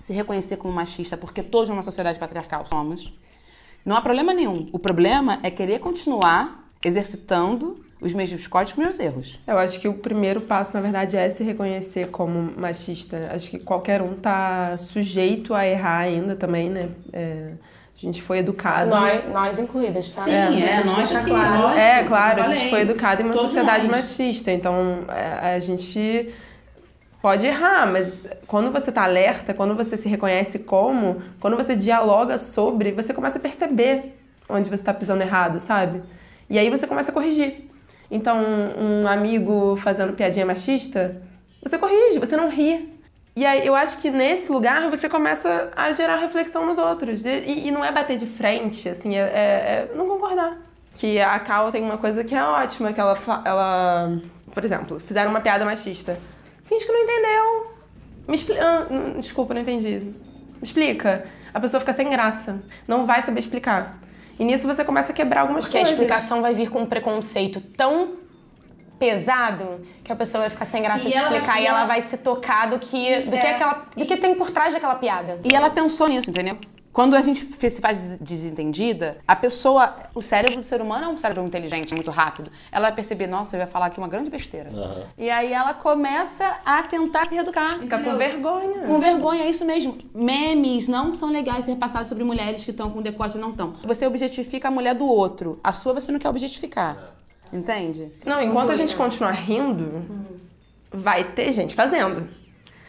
[0.00, 3.12] se reconhecer como machista, porque todos numa sociedade patriarcal somos.
[3.84, 4.68] Não há problema nenhum.
[4.72, 9.38] O problema é querer continuar exercitando os mesmos códigos com meus erros.
[9.46, 13.30] Eu acho que o primeiro passo, na verdade, é se reconhecer como machista.
[13.32, 16.88] Acho que qualquer um tá sujeito a errar ainda também, né?
[17.12, 17.50] É,
[17.96, 18.90] a gente foi educado.
[18.90, 20.24] Nós, nós incluídas, tá?
[20.24, 21.78] Sim, é, é nós aqui, claro.
[21.78, 23.96] É, claro, a gente foi educado em uma sociedade nós.
[23.96, 24.52] machista.
[24.52, 26.32] Então, é, a gente
[27.22, 32.38] pode errar, mas quando você tá alerta, quando você se reconhece como, quando você dialoga
[32.38, 34.16] sobre, você começa a perceber
[34.48, 36.02] onde você está pisando errado, sabe?
[36.48, 37.65] E aí você começa a corrigir.
[38.10, 38.38] Então,
[38.78, 41.20] um amigo fazendo piadinha machista,
[41.62, 42.94] você corrige, você não ri.
[43.34, 47.24] E aí eu acho que nesse lugar você começa a gerar reflexão nos outros.
[47.24, 50.56] E, e não é bater de frente, assim, é, é, é, não concordar.
[50.94, 54.20] Que a Cal tem uma coisa que é ótima, que ela, ela
[54.54, 56.18] por exemplo, fizeram uma piada machista.
[56.64, 57.76] Finge que não entendeu.
[58.26, 58.62] Me explica.
[58.64, 59.98] Ah, desculpa, não entendi.
[59.98, 60.14] Me
[60.62, 61.26] explica.
[61.52, 62.58] A pessoa fica sem graça.
[62.88, 63.98] Não vai saber explicar.
[64.38, 65.94] E nisso você começa a quebrar algumas Porque coisas.
[65.94, 68.16] Porque a explicação vai vir com um preconceito tão
[68.98, 71.86] pesado que a pessoa vai ficar sem graça e de ela, explicar e ela, ela
[71.86, 73.38] vai se tocar do que do é.
[73.38, 75.40] que aquela do que tem por trás daquela piada.
[75.44, 76.56] E ela pensou nisso, entendeu?
[76.96, 81.18] Quando a gente se faz desentendida, a pessoa, o cérebro do ser humano é um
[81.18, 82.50] cérebro inteligente, muito rápido.
[82.72, 84.70] Ela vai perceber, nossa, eu ia falar aqui uma grande besteira.
[84.70, 85.02] Uhum.
[85.18, 87.80] E aí ela começa a tentar se reeducar.
[87.80, 88.86] Fica com vergonha.
[88.86, 89.98] Com vergonha, é isso mesmo.
[90.14, 93.74] Memes não são legais ser passados sobre mulheres que estão com decote e não estão.
[93.84, 95.60] Você objetifica a mulher do outro.
[95.62, 96.96] A sua você não quer objetificar.
[97.52, 98.10] Entende?
[98.24, 100.02] Não, enquanto a gente continuar rindo,
[100.90, 102.26] vai ter gente fazendo.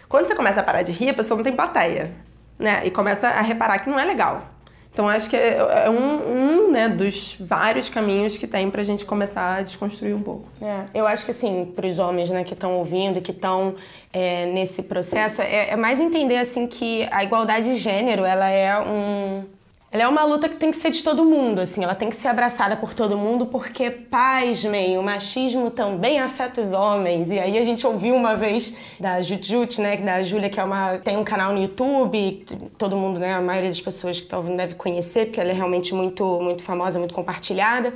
[0.08, 2.26] Quando você começa a parar de rir, a pessoa não tem plateia
[2.58, 2.82] né?
[2.86, 4.58] E começa a reparar que não é legal.
[4.97, 9.05] Então acho que é, é um, um né, dos vários caminhos que tem pra gente
[9.05, 10.47] começar a desconstruir um pouco.
[10.60, 13.76] É, eu acho que assim, pros homens né, que estão ouvindo, que estão
[14.12, 18.80] é, nesse processo, é, é mais entender assim que a igualdade de gênero ela é
[18.80, 19.45] um
[19.90, 22.16] ela é uma luta que tem que ser de todo mundo, assim, ela tem que
[22.16, 27.32] ser abraçada por todo mundo, porque, pasmem, o machismo também afeta os homens.
[27.32, 30.98] E aí a gente ouviu uma vez da Jutjut, né, da Júlia, que é uma,
[30.98, 32.46] tem um canal no YouTube,
[32.78, 35.54] todo mundo, né, a maioria das pessoas que estão ouvindo deve conhecer, porque ela é
[35.54, 37.94] realmente muito, muito famosa, muito compartilhada,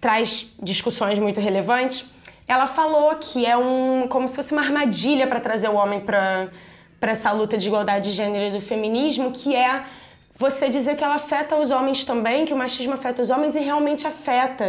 [0.00, 2.04] traz discussões muito relevantes.
[2.46, 6.50] Ela falou que é um, como se fosse uma armadilha para trazer o homem para
[7.00, 9.82] essa luta de igualdade de gênero e do feminismo, que é
[10.46, 13.60] você dizer que ela afeta os homens também, que o machismo afeta os homens e
[13.60, 14.66] realmente afeta.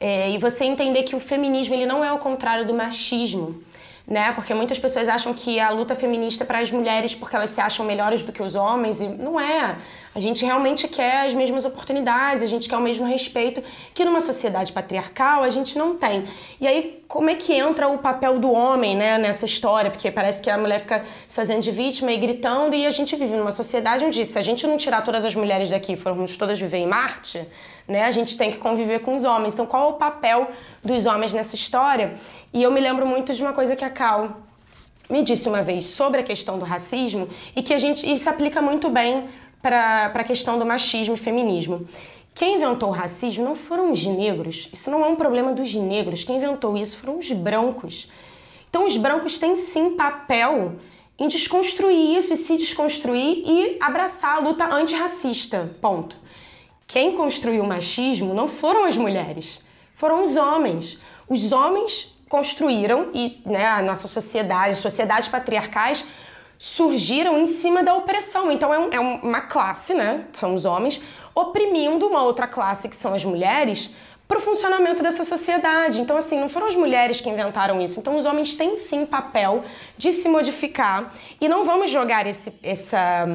[0.00, 3.62] É, e você entender que o feminismo ele não é o contrário do machismo.
[4.06, 4.32] Né?
[4.32, 7.60] Porque muitas pessoas acham que a luta feminista é para as mulheres porque elas se
[7.60, 9.78] acham melhores do que os homens e não é.
[10.14, 13.62] A gente realmente quer as mesmas oportunidades, a gente quer o mesmo respeito
[13.94, 16.24] que numa sociedade patriarcal a gente não tem.
[16.60, 19.90] E aí como é que entra o papel do homem, né, nessa história?
[19.90, 23.14] Porque parece que a mulher fica se fazendo de vítima e gritando, e a gente
[23.14, 26.58] vive numa sociedade onde, se a gente não tirar todas as mulheres daqui, formos todas
[26.58, 27.46] viver em Marte,
[27.86, 28.04] né?
[28.04, 29.54] A gente tem que conviver com os homens.
[29.54, 30.50] Então, qual é o papel
[30.82, 32.14] dos homens nessa história?
[32.52, 34.40] E eu me lembro muito de uma coisa que a Cal
[35.08, 38.62] me disse uma vez sobre a questão do racismo e que a gente isso aplica
[38.62, 39.28] muito bem
[39.60, 41.86] para a questão do machismo e feminismo.
[42.34, 46.24] Quem inventou o racismo não foram os negros, isso não é um problema dos negros,
[46.24, 48.10] quem inventou isso foram os brancos.
[48.68, 50.72] Então, os brancos têm sim papel
[51.16, 55.70] em desconstruir isso e se desconstruir e abraçar a luta antirracista.
[55.80, 56.18] Ponto.
[56.86, 59.62] Quem construiu o machismo não foram as mulheres,
[59.94, 60.98] foram os homens.
[61.28, 66.04] Os homens construíram e né, a nossa sociedade, sociedades patriarcais
[66.58, 68.50] surgiram em cima da opressão.
[68.50, 70.24] Então é, um, é uma classe, né?
[70.32, 71.00] São os homens
[71.34, 73.90] oprimindo uma outra classe que são as mulheres
[74.26, 76.00] para o funcionamento dessa sociedade.
[76.00, 78.00] Então, assim, não foram as mulheres que inventaram isso.
[78.00, 79.62] Então, os homens têm sim papel
[79.98, 83.26] de se modificar e não vamos jogar esse, essa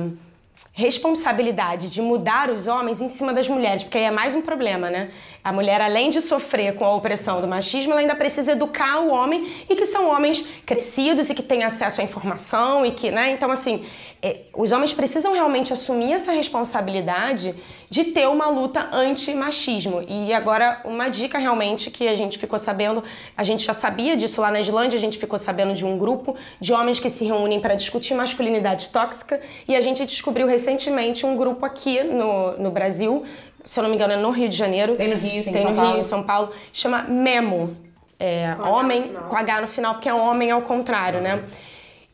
[0.80, 4.90] responsabilidade de mudar os homens em cima das mulheres, porque aí é mais um problema,
[4.90, 5.10] né?
[5.44, 9.10] A mulher, além de sofrer com a opressão do machismo, ela ainda precisa educar o
[9.10, 13.32] homem e que são homens crescidos e que têm acesso à informação e que, né?
[13.32, 13.86] Então, assim,
[14.22, 17.56] é, os homens precisam realmente assumir essa responsabilidade
[17.90, 20.04] de ter uma luta anti-machismo.
[20.08, 23.02] E agora, uma dica realmente que a gente ficou sabendo,
[23.36, 26.36] a gente já sabia disso lá na Islândia, a gente ficou sabendo de um grupo
[26.60, 31.38] de homens que se reúnem para discutir masculinidade tóxica e a gente descobriu recentemente um
[31.38, 33.24] grupo aqui no, no Brasil,
[33.70, 34.96] se eu não me engano é no Rio de Janeiro.
[34.96, 35.92] Tem no Rio, tem, tem São no Paulo.
[35.92, 37.78] Rio, em São Paulo, chama Memo.
[38.20, 41.44] É, Com homem com H no final, porque é homem ao contrário, né?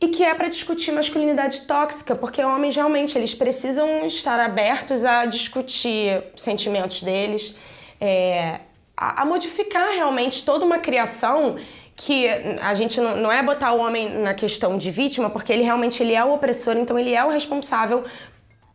[0.01, 5.25] E que é para discutir masculinidade tóxica, porque homens realmente eles precisam estar abertos a
[5.25, 7.55] discutir sentimentos deles,
[8.01, 8.59] é,
[8.97, 11.55] a, a modificar realmente toda uma criação
[11.95, 12.27] que
[12.61, 16.03] a gente não, não é botar o homem na questão de vítima, porque ele realmente
[16.03, 18.03] ele é o opressor, então ele é o responsável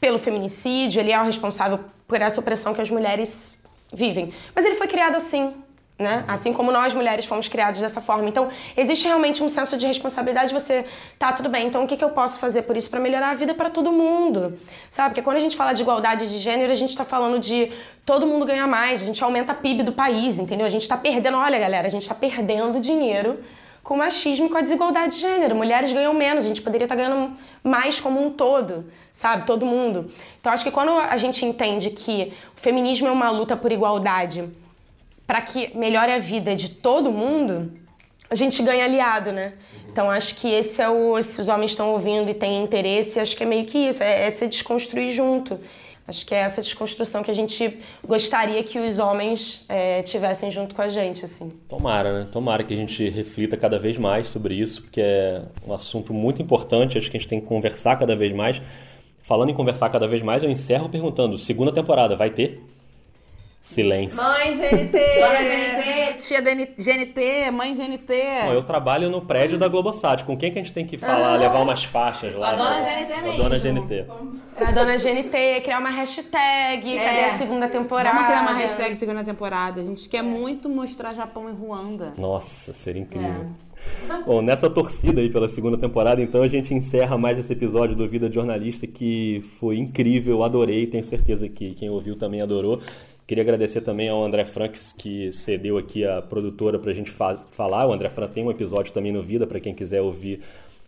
[0.01, 4.32] pelo feminicídio, ele é o responsável por essa opressão que as mulheres vivem.
[4.55, 5.53] Mas ele foi criado assim,
[5.98, 6.24] né?
[6.26, 8.28] Assim como nós mulheres fomos criadas dessa forma.
[8.28, 10.53] Então, existe realmente um senso de responsabilidade.
[10.53, 10.86] Você
[11.18, 11.66] tá tudo bem.
[11.66, 13.92] Então, o que, que eu posso fazer por isso para melhorar a vida para todo
[13.92, 15.11] mundo, sabe?
[15.11, 17.70] Porque quando a gente fala de igualdade de gênero, a gente tá falando de
[18.07, 19.03] todo mundo ganhar mais.
[19.03, 20.66] A gente aumenta a PIB do país, entendeu?
[20.66, 21.36] A gente tá perdendo.
[21.36, 23.38] Olha, galera, a gente tá perdendo dinheiro
[23.83, 25.57] com o machismo e com a desigualdade de gênero.
[25.57, 29.47] Mulheres ganham menos, a gente poderia estar ganhando mais como um todo, sabe?
[29.47, 30.11] Todo mundo.
[30.41, 34.49] Então, acho que quando a gente entende que o feminismo é uma luta por igualdade
[35.26, 37.72] para que melhore a vida de todo mundo,
[38.28, 39.55] a gente ganha aliado, né?
[39.93, 41.20] Então acho que esse é o.
[41.20, 44.26] Se os homens estão ouvindo e têm interesse, acho que é meio que isso, é,
[44.26, 45.59] é se desconstruir junto.
[46.11, 50.74] Acho que é essa desconstrução que a gente gostaria que os homens é, tivessem junto
[50.74, 51.50] com a gente, assim.
[51.68, 52.28] Tomara, né?
[52.30, 56.42] Tomara que a gente reflita cada vez mais sobre isso, porque é um assunto muito
[56.42, 58.61] importante, acho que a gente tem que conversar cada vez mais.
[59.22, 62.61] Falando em conversar cada vez mais, eu encerro perguntando: segunda temporada vai ter?
[63.62, 64.20] Silêncio.
[64.20, 64.98] Mãe GNT!
[65.20, 68.12] Dona GNT, tia GNT, mãe GNT.
[68.46, 70.24] Bom, eu trabalho no prédio da Globosat.
[70.24, 72.50] Com quem que a gente tem que falar, levar umas faixas lá?
[72.50, 73.04] A dona né?
[73.04, 73.42] GNT A mesmo.
[73.42, 74.04] dona GNT.
[74.56, 77.04] Pra dona GNT, criar uma hashtag, É.
[77.04, 78.10] cadê a segunda temporada?
[78.14, 79.80] Vamos criar uma hashtag segunda temporada.
[79.80, 82.12] A gente quer muito mostrar Japão e Ruanda.
[82.18, 83.46] Nossa, seria incrível.
[84.26, 88.06] Bom, nessa torcida aí pela segunda temporada, então a gente encerra mais esse episódio do
[88.06, 92.80] Vida de Jornalista que foi incrível, adorei, tenho certeza que quem ouviu também adorou.
[93.31, 97.87] Queria agradecer também ao André Franks que cedeu aqui a produtora pra gente fa falar.
[97.87, 100.41] O André Franks tem um episódio também no Vida para quem quiser ouvir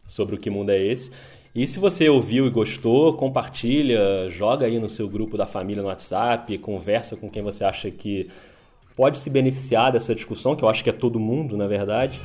[0.08, 1.12] sobre o que mundo é esse.
[1.54, 5.88] E se você ouviu e gostou, compartilha, joga aí no seu grupo da família no
[5.88, 8.28] WhatsApp, conversa com quem você acha que
[8.96, 12.18] pode se beneficiar dessa discussão, que eu acho que é todo mundo, na verdade.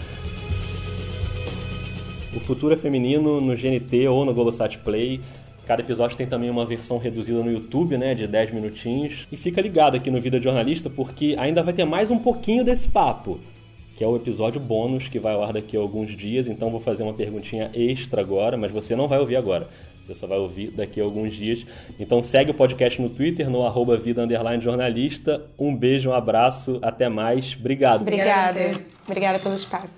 [2.35, 5.21] O Futuro é Feminino no GNT ou no Globosat Play.
[5.67, 9.27] Cada episódio tem também uma versão reduzida no YouTube, né, de 10 minutinhos.
[9.29, 12.63] E fica ligado aqui no Vida de Jornalista, porque ainda vai ter mais um pouquinho
[12.63, 13.37] desse papo,
[13.93, 16.47] que é o episódio bônus que vai ao ar daqui a alguns dias.
[16.47, 19.67] Então vou fazer uma perguntinha extra agora, mas você não vai ouvir agora.
[20.01, 21.65] Você só vai ouvir daqui a alguns dias.
[21.99, 25.41] Então segue o podcast no Twitter, no arroba vida underline jornalista.
[25.59, 27.57] Um beijo, um abraço, até mais.
[27.59, 28.03] Obrigado.
[28.03, 28.71] Obrigada.
[29.05, 29.97] Obrigada pelo espaço.